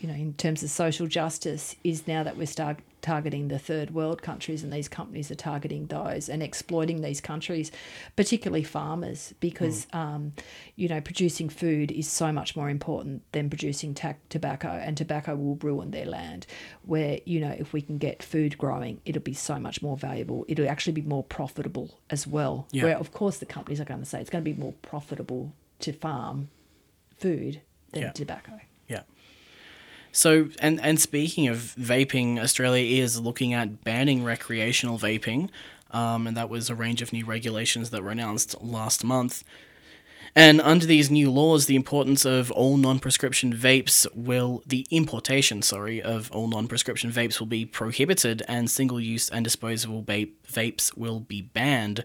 you 0.00 0.08
know, 0.08 0.14
in 0.14 0.34
terms 0.34 0.62
of 0.62 0.70
social 0.70 1.06
justice, 1.06 1.76
is 1.82 2.06
now 2.06 2.22
that 2.22 2.36
we're 2.36 2.46
start, 2.46 2.78
targeting 3.04 3.48
the 3.48 3.58
third 3.58 3.90
world 3.92 4.22
countries, 4.22 4.64
and 4.64 4.72
these 4.72 4.88
companies 4.88 5.30
are 5.30 5.36
targeting 5.36 5.86
those 5.86 6.30
and 6.30 6.42
exploiting 6.42 7.02
these 7.02 7.20
countries, 7.20 7.70
particularly 8.16 8.64
farmers, 8.64 9.34
because 9.40 9.86
mm. 9.86 9.98
um, 9.98 10.32
you 10.74 10.88
know 10.88 11.00
producing 11.02 11.50
food 11.50 11.92
is 11.92 12.08
so 12.08 12.32
much 12.32 12.56
more 12.56 12.70
important 12.70 13.22
than 13.32 13.50
producing 13.50 13.94
ta- 13.94 14.14
tobacco, 14.30 14.68
and 14.68 14.96
tobacco 14.96 15.36
will 15.36 15.56
ruin 15.56 15.90
their 15.90 16.06
land. 16.06 16.46
Where 16.82 17.18
you 17.26 17.40
know 17.40 17.54
if 17.58 17.74
we 17.74 17.82
can 17.82 17.98
get 17.98 18.22
food 18.22 18.56
growing, 18.56 19.00
it'll 19.04 19.22
be 19.22 19.34
so 19.34 19.58
much 19.58 19.82
more 19.82 19.98
valuable. 19.98 20.46
It'll 20.48 20.68
actually 20.68 20.94
be 20.94 21.02
more 21.02 21.22
profitable 21.22 21.98
as 22.08 22.26
well. 22.26 22.66
Yeah. 22.72 22.84
Where 22.84 22.96
of 22.96 23.12
course 23.12 23.38
the 23.38 23.46
companies 23.46 23.80
are 23.80 23.84
going 23.84 24.00
to 24.00 24.06
say 24.06 24.20
it's 24.20 24.30
going 24.30 24.44
to 24.44 24.50
be 24.50 24.58
more 24.58 24.74
profitable 24.80 25.52
to 25.80 25.92
farm 25.92 26.48
food 27.18 27.60
than 27.92 28.02
yeah. 28.02 28.12
tobacco. 28.12 28.60
So, 30.14 30.48
and, 30.60 30.80
and 30.80 31.00
speaking 31.00 31.48
of 31.48 31.74
vaping, 31.76 32.38
Australia 32.38 33.02
is 33.02 33.20
looking 33.20 33.52
at 33.52 33.82
banning 33.82 34.22
recreational 34.22 34.96
vaping, 34.96 35.50
um, 35.90 36.28
and 36.28 36.36
that 36.36 36.48
was 36.48 36.70
a 36.70 36.74
range 36.76 37.02
of 37.02 37.12
new 37.12 37.24
regulations 37.24 37.90
that 37.90 38.04
were 38.04 38.12
announced 38.12 38.54
last 38.62 39.02
month. 39.02 39.42
And 40.36 40.60
under 40.60 40.86
these 40.86 41.10
new 41.10 41.32
laws, 41.32 41.66
the 41.66 41.74
importance 41.74 42.24
of 42.24 42.52
all 42.52 42.76
non-prescription 42.76 43.54
vapes 43.54 44.06
will 44.14 44.62
the 44.64 44.86
importation, 44.88 45.62
sorry, 45.62 46.00
of 46.00 46.30
all 46.30 46.46
non-prescription 46.46 47.10
vapes 47.10 47.40
will 47.40 47.48
be 47.48 47.66
prohibited, 47.66 48.44
and 48.46 48.70
single-use 48.70 49.28
and 49.28 49.44
disposable 49.44 50.04
vape 50.04 50.34
vapes 50.48 50.96
will 50.96 51.18
be 51.18 51.42
banned, 51.42 52.04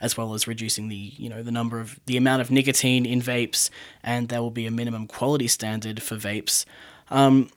as 0.00 0.16
well 0.16 0.34
as 0.34 0.48
reducing 0.48 0.88
the 0.88 0.96
you 0.96 1.28
know 1.28 1.44
the 1.44 1.52
number 1.52 1.78
of 1.78 2.00
the 2.06 2.16
amount 2.16 2.42
of 2.42 2.50
nicotine 2.50 3.06
in 3.06 3.22
vapes, 3.22 3.70
and 4.02 4.28
there 4.28 4.42
will 4.42 4.50
be 4.50 4.66
a 4.66 4.72
minimum 4.72 5.06
quality 5.06 5.46
standard 5.46 6.02
for 6.02 6.16
vapes. 6.16 6.64
Um, 7.10 7.50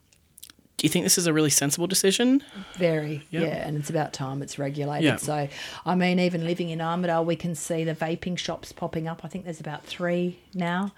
do 0.78 0.86
you 0.86 0.90
think 0.90 1.06
this 1.06 1.18
is 1.18 1.26
a 1.26 1.34
really 1.34 1.50
sensible 1.50 1.88
decision? 1.88 2.44
Very, 2.76 3.24
yep. 3.32 3.44
yeah, 3.44 3.68
and 3.68 3.76
it's 3.76 3.90
about 3.90 4.14
time 4.14 4.44
it's 4.44 4.60
regulated. 4.60 5.20
So, 5.20 5.48
I 5.86 5.96
mean, 5.96 6.20
even 6.20 6.46
living 6.46 6.70
in 6.70 6.80
Armidale, 6.80 7.26
we 7.26 7.36
can 7.36 7.56
see 7.56 7.84
the 7.84 7.96
vaping 7.96 8.38
shops 8.38 8.72
popping 8.72 9.08
up. 9.08 9.22
I 9.24 9.28
think 9.28 9.46
there's 9.46 9.60
about 9.60 9.84
three 9.84 10.38
now. 10.54 10.94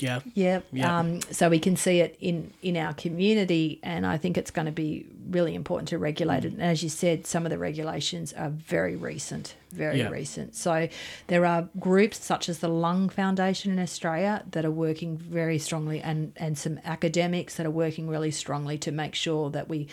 Yeah. 0.00 0.20
Yeah. 0.34 0.60
yeah. 0.72 0.98
Um, 0.98 1.20
so 1.30 1.48
we 1.48 1.60
can 1.60 1.76
see 1.76 2.00
it 2.00 2.16
in, 2.20 2.52
in 2.62 2.76
our 2.76 2.92
community, 2.94 3.78
and 3.84 4.04
I 4.04 4.16
think 4.16 4.36
it's 4.36 4.50
going 4.50 4.66
to 4.66 4.72
be 4.72 5.06
really 5.30 5.54
important 5.54 5.88
to 5.88 5.98
regulate 5.98 6.44
it. 6.44 6.52
And 6.52 6.62
as 6.62 6.82
you 6.82 6.88
said, 6.88 7.26
some 7.26 7.46
of 7.46 7.50
the 7.50 7.58
regulations 7.58 8.32
are 8.32 8.50
very 8.50 8.96
recent, 8.96 9.54
very 9.72 9.98
yeah. 9.98 10.08
recent. 10.08 10.54
So 10.54 10.88
there 11.28 11.46
are 11.46 11.68
groups 11.78 12.24
such 12.24 12.48
as 12.48 12.58
the 12.58 12.68
Lung 12.68 13.08
Foundation 13.08 13.72
in 13.72 13.78
Australia 13.78 14.42
that 14.50 14.64
are 14.64 14.70
working 14.70 15.16
very 15.16 15.58
strongly, 15.58 16.00
and, 16.00 16.32
and 16.36 16.58
some 16.58 16.80
academics 16.84 17.56
that 17.56 17.66
are 17.66 17.70
working 17.70 18.08
really 18.08 18.30
strongly 18.30 18.78
to 18.78 18.92
make 18.92 19.14
sure 19.14 19.50
that 19.50 19.68
we 19.68 19.88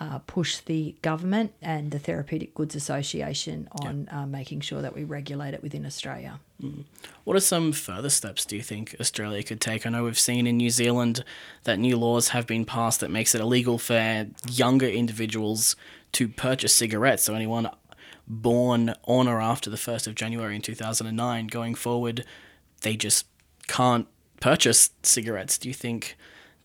uh, 0.00 0.20
push 0.26 0.58
the 0.58 0.94
government 1.02 1.52
and 1.60 1.90
the 1.90 1.98
Therapeutic 1.98 2.54
Goods 2.54 2.76
Association 2.76 3.68
on 3.82 4.08
uh, 4.12 4.26
making 4.26 4.60
sure 4.60 4.80
that 4.80 4.94
we 4.94 5.02
regulate 5.02 5.54
it 5.54 5.62
within 5.62 5.84
Australia. 5.84 6.38
Mm. 6.62 6.84
What 7.24 7.36
are 7.36 7.40
some 7.40 7.72
further 7.72 8.10
steps 8.10 8.44
do 8.44 8.56
you 8.56 8.62
think 8.62 8.94
Australia 9.00 9.42
could 9.42 9.60
take? 9.60 9.86
I 9.86 9.90
know 9.90 10.04
we've 10.04 10.18
seen 10.18 10.46
in 10.46 10.56
New 10.56 10.70
Zealand 10.70 11.24
that 11.64 11.78
new 11.78 11.96
laws 11.96 12.28
have 12.28 12.46
been 12.46 12.64
passed 12.64 13.00
that 13.00 13.10
makes 13.10 13.34
it 13.34 13.40
illegal 13.40 13.78
for 13.78 14.26
younger 14.78 14.96
individuals 14.96 15.76
to 16.12 16.28
purchase 16.28 16.74
cigarettes. 16.74 17.24
So 17.24 17.34
anyone 17.34 17.68
born 18.26 18.94
on 19.04 19.26
or 19.26 19.40
after 19.40 19.70
the 19.70 19.76
1st 19.76 20.06
of 20.06 20.14
January 20.14 20.54
in 20.54 20.62
2009 20.62 21.48
going 21.48 21.74
forward, 21.74 22.24
they 22.82 22.96
just 22.96 23.26
can't 23.66 24.06
purchase 24.40 24.90
cigarettes. 25.02 25.58
Do 25.58 25.68
you 25.68 25.74
think 25.74 26.16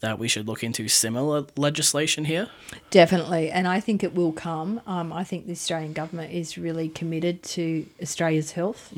that 0.02 0.20
we 0.20 0.28
should 0.28 0.48
look 0.48 0.64
into 0.64 0.88
similar 0.88 1.46
legislation 1.56 2.26
here? 2.26 2.50
Definitely, 2.92 3.50
and 3.50 3.68
I 3.68 3.80
think 3.80 4.04
it 4.04 4.14
will 4.14 4.34
come. 4.34 4.82
Um, 4.86 5.12
I 5.14 5.24
think 5.24 5.46
the 5.46 5.54
Australian 5.54 5.94
government 5.94 6.34
is 6.34 6.58
really 6.58 6.90
committed 6.90 7.42
to 7.44 7.86
Australia's 8.02 8.52
health. 8.52 8.94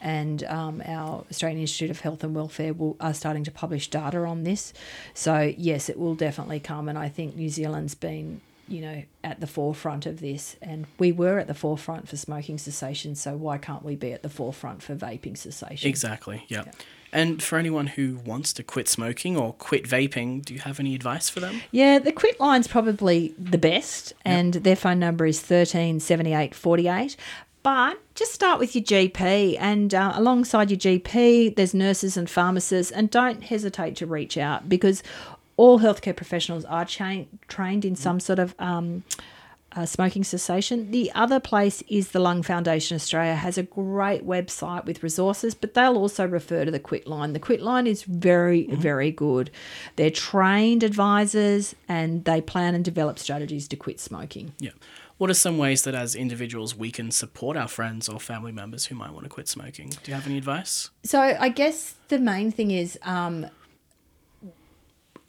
And 0.00 0.44
um, 0.44 0.82
our 0.84 1.24
Australian 1.30 1.60
Institute 1.60 1.90
of 1.90 2.00
Health 2.00 2.22
and 2.22 2.34
Welfare 2.34 2.72
will, 2.72 2.96
are 3.00 3.14
starting 3.14 3.44
to 3.44 3.50
publish 3.50 3.88
data 3.88 4.18
on 4.24 4.44
this. 4.44 4.72
So, 5.14 5.52
yes, 5.56 5.88
it 5.88 5.98
will 5.98 6.14
definitely 6.14 6.60
come. 6.60 6.88
And 6.88 6.96
I 6.96 7.08
think 7.08 7.34
New 7.34 7.48
Zealand's 7.48 7.96
been, 7.96 8.40
you 8.68 8.80
know, 8.80 9.02
at 9.24 9.40
the 9.40 9.46
forefront 9.46 10.06
of 10.06 10.20
this. 10.20 10.56
And 10.62 10.86
we 10.98 11.12
were 11.12 11.38
at 11.38 11.46
the 11.46 11.54
forefront 11.54 12.08
for 12.08 12.16
smoking 12.16 12.58
cessation. 12.58 13.14
So, 13.14 13.36
why 13.36 13.58
can't 13.58 13.84
we 13.84 13.96
be 13.96 14.12
at 14.12 14.22
the 14.22 14.28
forefront 14.28 14.82
for 14.82 14.94
vaping 14.94 15.36
cessation? 15.36 15.88
Exactly, 15.88 16.44
yeah. 16.48 16.64
And 17.12 17.42
for 17.42 17.58
anyone 17.58 17.86
who 17.86 18.20
wants 18.24 18.52
to 18.54 18.62
quit 18.62 18.86
smoking 18.86 19.36
or 19.36 19.54
quit 19.54 19.84
vaping, 19.84 20.44
do 20.44 20.52
you 20.52 20.60
have 20.60 20.78
any 20.78 20.94
advice 20.94 21.30
for 21.30 21.40
them? 21.40 21.62
Yeah, 21.70 21.98
the 21.98 22.12
quit 22.12 22.38
line's 22.38 22.68
probably 22.68 23.34
the 23.38 23.56
best, 23.58 24.12
and 24.24 24.54
their 24.54 24.76
phone 24.76 24.98
number 24.98 25.24
is 25.24 25.40
thirteen 25.40 26.00
seventy 26.00 26.34
eight 26.34 26.54
forty 26.54 26.88
eight. 26.88 27.16
But 27.62 27.98
just 28.14 28.32
start 28.32 28.60
with 28.60 28.74
your 28.74 28.84
GP, 28.84 29.56
and 29.58 29.94
uh, 29.94 30.12
alongside 30.14 30.70
your 30.70 30.78
GP, 30.78 31.56
there's 31.56 31.74
nurses 31.74 32.16
and 32.16 32.28
pharmacists, 32.28 32.92
and 32.92 33.10
don't 33.10 33.42
hesitate 33.42 33.96
to 33.96 34.06
reach 34.06 34.38
out 34.38 34.68
because 34.68 35.02
all 35.58 35.80
healthcare 35.80 36.16
professionals 36.16 36.64
are 36.64 36.86
cha- 36.86 37.26
trained 37.48 37.84
in 37.84 37.96
some 37.96 38.20
sort 38.20 38.38
of 38.38 38.54
um, 38.58 39.02
uh, 39.72 39.84
smoking 39.84 40.24
cessation. 40.24 40.90
The 40.92 41.10
other 41.14 41.40
place 41.40 41.82
is 41.88 42.12
the 42.12 42.20
Lung 42.20 42.42
Foundation 42.42 42.94
Australia 42.94 43.34
has 43.34 43.58
a 43.58 43.64
great 43.64 44.24
website 44.24 44.86
with 44.86 45.02
resources, 45.02 45.54
but 45.54 45.74
they'll 45.74 45.98
also 45.98 46.26
refer 46.26 46.64
to 46.64 46.70
the 46.70 46.78
Quit 46.78 47.06
Line. 47.06 47.32
The 47.32 47.40
Quit 47.40 47.60
Line 47.60 47.86
is 47.86 48.04
very, 48.04 48.66
very 48.68 49.10
good. 49.10 49.50
They're 49.96 50.10
trained 50.10 50.84
advisors 50.84 51.74
and 51.88 52.24
they 52.24 52.40
plan 52.40 52.74
and 52.74 52.84
develop 52.84 53.18
strategies 53.18 53.66
to 53.68 53.76
quit 53.76 54.00
smoking. 54.00 54.52
Yeah. 54.58 54.70
What 55.18 55.28
are 55.28 55.34
some 55.34 55.58
ways 55.58 55.82
that 55.82 55.96
as 55.96 56.14
individuals 56.14 56.76
we 56.76 56.92
can 56.92 57.10
support 57.10 57.56
our 57.56 57.66
friends 57.66 58.08
or 58.08 58.20
family 58.20 58.52
members 58.52 58.86
who 58.86 58.94
might 58.94 59.10
want 59.10 59.24
to 59.24 59.28
quit 59.28 59.48
smoking? 59.48 59.88
Do 59.88 60.12
you 60.12 60.14
have 60.14 60.26
any 60.26 60.38
advice? 60.38 60.90
So 61.02 61.20
I 61.20 61.48
guess 61.48 61.96
the 62.06 62.20
main 62.20 62.52
thing 62.52 62.70
is 62.70 62.96
um, 63.02 63.46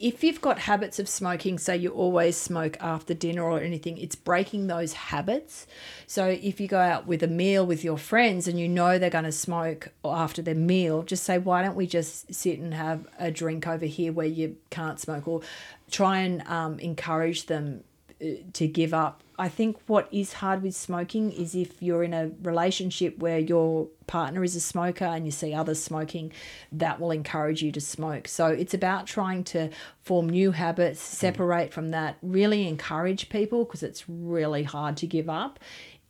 if 0.00 0.24
you've 0.24 0.40
got 0.40 0.60
habits 0.60 0.98
of 0.98 1.10
smoking, 1.10 1.58
say 1.58 1.76
you 1.76 1.90
always 1.90 2.34
smoke 2.34 2.78
after 2.80 3.12
dinner 3.12 3.44
or 3.44 3.60
anything, 3.60 3.98
it's 3.98 4.16
breaking 4.16 4.66
those 4.66 4.94
habits. 4.94 5.66
So 6.06 6.26
if 6.26 6.58
you 6.58 6.68
go 6.68 6.78
out 6.78 7.06
with 7.06 7.22
a 7.22 7.28
meal 7.28 7.66
with 7.66 7.84
your 7.84 7.98
friends 7.98 8.48
and 8.48 8.58
you 8.58 8.66
know 8.66 8.98
they're 8.98 9.10
going 9.10 9.26
to 9.26 9.32
smoke 9.32 9.88
after 10.02 10.40
their 10.40 10.54
meal, 10.54 11.02
just 11.02 11.24
say, 11.24 11.36
why 11.36 11.62
don't 11.62 11.76
we 11.76 11.86
just 11.86 12.32
sit 12.34 12.58
and 12.58 12.72
have 12.72 13.06
a 13.18 13.30
drink 13.30 13.66
over 13.66 13.84
here 13.84 14.10
where 14.10 14.26
you 14.26 14.56
can't 14.70 14.98
smoke, 14.98 15.28
or 15.28 15.42
try 15.90 16.20
and 16.20 16.46
um, 16.48 16.78
encourage 16.78 17.44
them 17.44 17.84
uh, 18.22 18.26
to 18.54 18.66
give 18.66 18.94
up. 18.94 19.22
I 19.40 19.48
think 19.48 19.78
what 19.86 20.06
is 20.12 20.34
hard 20.34 20.62
with 20.62 20.76
smoking 20.76 21.32
is 21.32 21.54
if 21.54 21.82
you're 21.82 22.04
in 22.04 22.12
a 22.12 22.30
relationship 22.42 23.18
where 23.20 23.38
your 23.38 23.88
partner 24.06 24.44
is 24.44 24.54
a 24.54 24.60
smoker 24.60 25.06
and 25.06 25.24
you 25.24 25.30
see 25.30 25.54
others 25.54 25.82
smoking, 25.82 26.30
that 26.72 27.00
will 27.00 27.10
encourage 27.10 27.62
you 27.62 27.72
to 27.72 27.80
smoke. 27.80 28.28
So 28.28 28.48
it's 28.48 28.74
about 28.74 29.06
trying 29.06 29.44
to 29.44 29.70
form 30.02 30.28
new 30.28 30.50
habits, 30.50 31.00
mm. 31.00 31.14
separate 31.14 31.72
from 31.72 31.88
that, 31.88 32.18
really 32.20 32.68
encourage 32.68 33.30
people 33.30 33.64
because 33.64 33.82
it's 33.82 34.06
really 34.10 34.64
hard 34.64 34.98
to 34.98 35.06
give 35.06 35.30
up. 35.30 35.58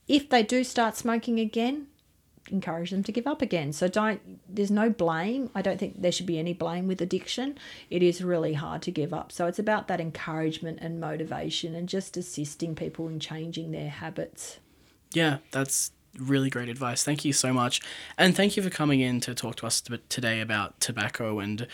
If 0.09 0.29
they 0.29 0.43
do 0.43 0.65
start 0.65 0.97
smoking 0.97 1.39
again, 1.39 1.87
encourage 2.51 2.91
them 2.91 3.03
to 3.05 3.13
give 3.13 3.27
up 3.27 3.43
again. 3.43 3.73
So 3.73 3.89
don't 3.89 4.21
there's 4.49 4.71
no 4.71 4.91
blame. 4.91 5.51
I 5.55 5.63
don't 5.63 5.79
think 5.79 6.01
there 6.01 6.13
should 6.13 6.27
be 6.27 6.39
any 6.39 6.53
blame 6.53 6.87
with 6.87 7.01
addiction. 7.01 7.59
It 7.89 8.03
is 8.03 8.23
really 8.23 8.55
hard 8.55 8.83
to 8.83 8.91
give 8.91 9.13
up. 9.13 9.33
So 9.33 9.47
it's 9.47 9.59
about 9.59 9.89
that 9.89 10.01
encouragement 10.01 10.79
and 10.81 11.01
motivation 11.01 11.75
and 11.75 11.89
just 11.89 12.17
assisting 12.17 12.75
people 12.75 13.09
in 13.09 13.21
changing 13.21 13.73
their 13.73 13.91
habits. 13.91 14.59
Yeah, 15.13 15.39
that's 15.51 15.93
really 16.19 16.51
great 16.51 16.69
advice. 16.69 17.05
Thank 17.05 17.25
you 17.25 17.33
so 17.33 17.53
much. 17.53 17.81
And 18.19 18.37
thank 18.37 18.57
you 18.57 18.63
for 18.63 18.71
coming 18.71 19.01
in 19.01 19.21
to 19.21 19.35
talk 19.35 19.57
to 19.57 19.67
us 19.67 19.83
today 20.09 20.41
about 20.41 20.81
tobacco 20.81 21.39
and 21.39 21.67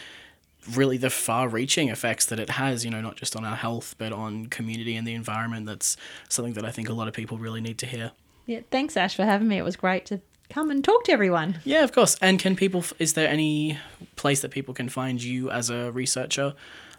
really 0.74 0.96
the 0.96 1.10
far 1.10 1.48
reaching 1.48 1.88
effects 1.88 2.26
that 2.26 2.40
it 2.40 2.50
has, 2.50 2.84
you 2.84 2.90
know, 2.90 3.00
not 3.00 3.16
just 3.16 3.36
on 3.36 3.44
our 3.44 3.56
health, 3.56 3.94
but 3.98 4.12
on 4.12 4.46
community 4.46 4.96
and 4.96 5.06
the 5.06 5.14
environment. 5.14 5.66
That's 5.66 5.96
something 6.28 6.54
that 6.54 6.64
I 6.64 6.70
think 6.70 6.88
a 6.88 6.92
lot 6.92 7.08
of 7.08 7.14
people 7.14 7.38
really 7.38 7.60
need 7.60 7.78
to 7.78 7.86
hear. 7.86 8.12
Yeah, 8.46 8.60
thanks 8.70 8.96
Ash 8.96 9.14
for 9.14 9.24
having 9.24 9.48
me. 9.48 9.58
It 9.58 9.64
was 9.64 9.76
great 9.76 10.06
to 10.06 10.20
come 10.50 10.70
and 10.70 10.82
talk 10.84 11.04
to 11.04 11.12
everyone. 11.12 11.58
Yeah, 11.64 11.84
of 11.84 11.92
course. 11.92 12.16
And 12.20 12.38
can 12.38 12.56
people, 12.56 12.84
is 12.98 13.12
there 13.14 13.28
any 13.28 13.78
place 14.16 14.40
that 14.42 14.50
people 14.50 14.74
can 14.74 14.88
find 14.88 15.22
you 15.22 15.50
as 15.50 15.70
a 15.70 15.90
researcher? 15.92 16.54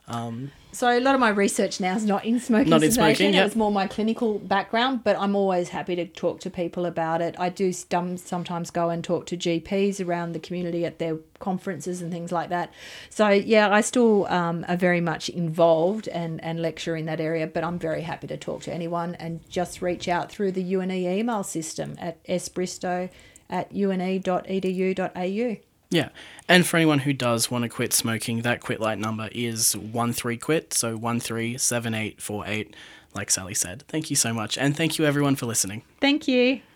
Um, 0.09 0.51
So 0.71 0.87
a 0.87 1.01
lot 1.01 1.15
of 1.15 1.19
my 1.19 1.29
research 1.29 1.81
now 1.81 1.93
is 1.95 2.05
not 2.05 2.23
in 2.23 2.39
smoking 2.39 2.69
Not 2.69 2.81
in 2.81 2.91
cessation. 2.91 3.15
smoking, 3.17 3.33
yeah. 3.33 3.45
It's 3.45 3.57
more 3.57 3.71
my 3.73 3.87
clinical 3.87 4.39
background, 4.39 5.03
but 5.03 5.17
I'm 5.19 5.35
always 5.35 5.67
happy 5.69 5.97
to 5.97 6.05
talk 6.05 6.39
to 6.41 6.49
people 6.49 6.85
about 6.85 7.21
it. 7.21 7.35
I 7.37 7.49
do 7.49 7.71
stum- 7.71 8.17
sometimes 8.17 8.71
go 8.71 8.89
and 8.89 9.03
talk 9.03 9.25
to 9.25 9.35
GPs 9.37 10.05
around 10.05 10.31
the 10.31 10.39
community 10.39 10.85
at 10.85 10.99
their 10.99 11.17
conferences 11.39 12.01
and 12.01 12.09
things 12.09 12.31
like 12.31 12.49
that. 12.49 12.71
So 13.09 13.27
yeah, 13.27 13.69
I 13.69 13.81
still 13.81 14.27
um, 14.27 14.63
are 14.69 14.77
very 14.77 15.01
much 15.01 15.27
involved 15.27 16.07
and, 16.07 16.41
and 16.41 16.61
lecture 16.61 16.95
in 16.95 17.05
that 17.07 17.19
area, 17.19 17.45
but 17.45 17.65
I'm 17.65 17.77
very 17.77 18.03
happy 18.03 18.27
to 18.27 18.37
talk 18.37 18.61
to 18.63 18.73
anyone 18.73 19.15
and 19.15 19.41
just 19.49 19.81
reach 19.81 20.07
out 20.07 20.31
through 20.31 20.53
the 20.53 20.63
UNE 20.75 20.91
email 20.91 21.43
system 21.43 21.95
at 21.99 22.23
sbristow 22.27 23.09
at 23.49 23.71
une.edu.au. 23.73 25.57
yeah. 25.89 26.09
And 26.49 26.65
for 26.65 26.77
anyone 26.77 26.99
who 26.99 27.13
does 27.13 27.51
want 27.51 27.63
to 27.63 27.69
quit 27.69 27.93
smoking, 27.93 28.41
that 28.41 28.61
quit 28.61 28.79
light 28.79 28.99
number 28.99 29.29
is 29.31 29.75
13quit. 29.75 30.73
So 30.73 30.97
137848, 30.97 32.75
like 33.13 33.31
Sally 33.31 33.53
said. 33.53 33.83
Thank 33.87 34.09
you 34.09 34.15
so 34.15 34.33
much. 34.33 34.57
And 34.57 34.75
thank 34.75 34.97
you 34.97 35.05
everyone 35.05 35.35
for 35.35 35.45
listening. 35.45 35.83
Thank 35.99 36.27
you. 36.27 36.61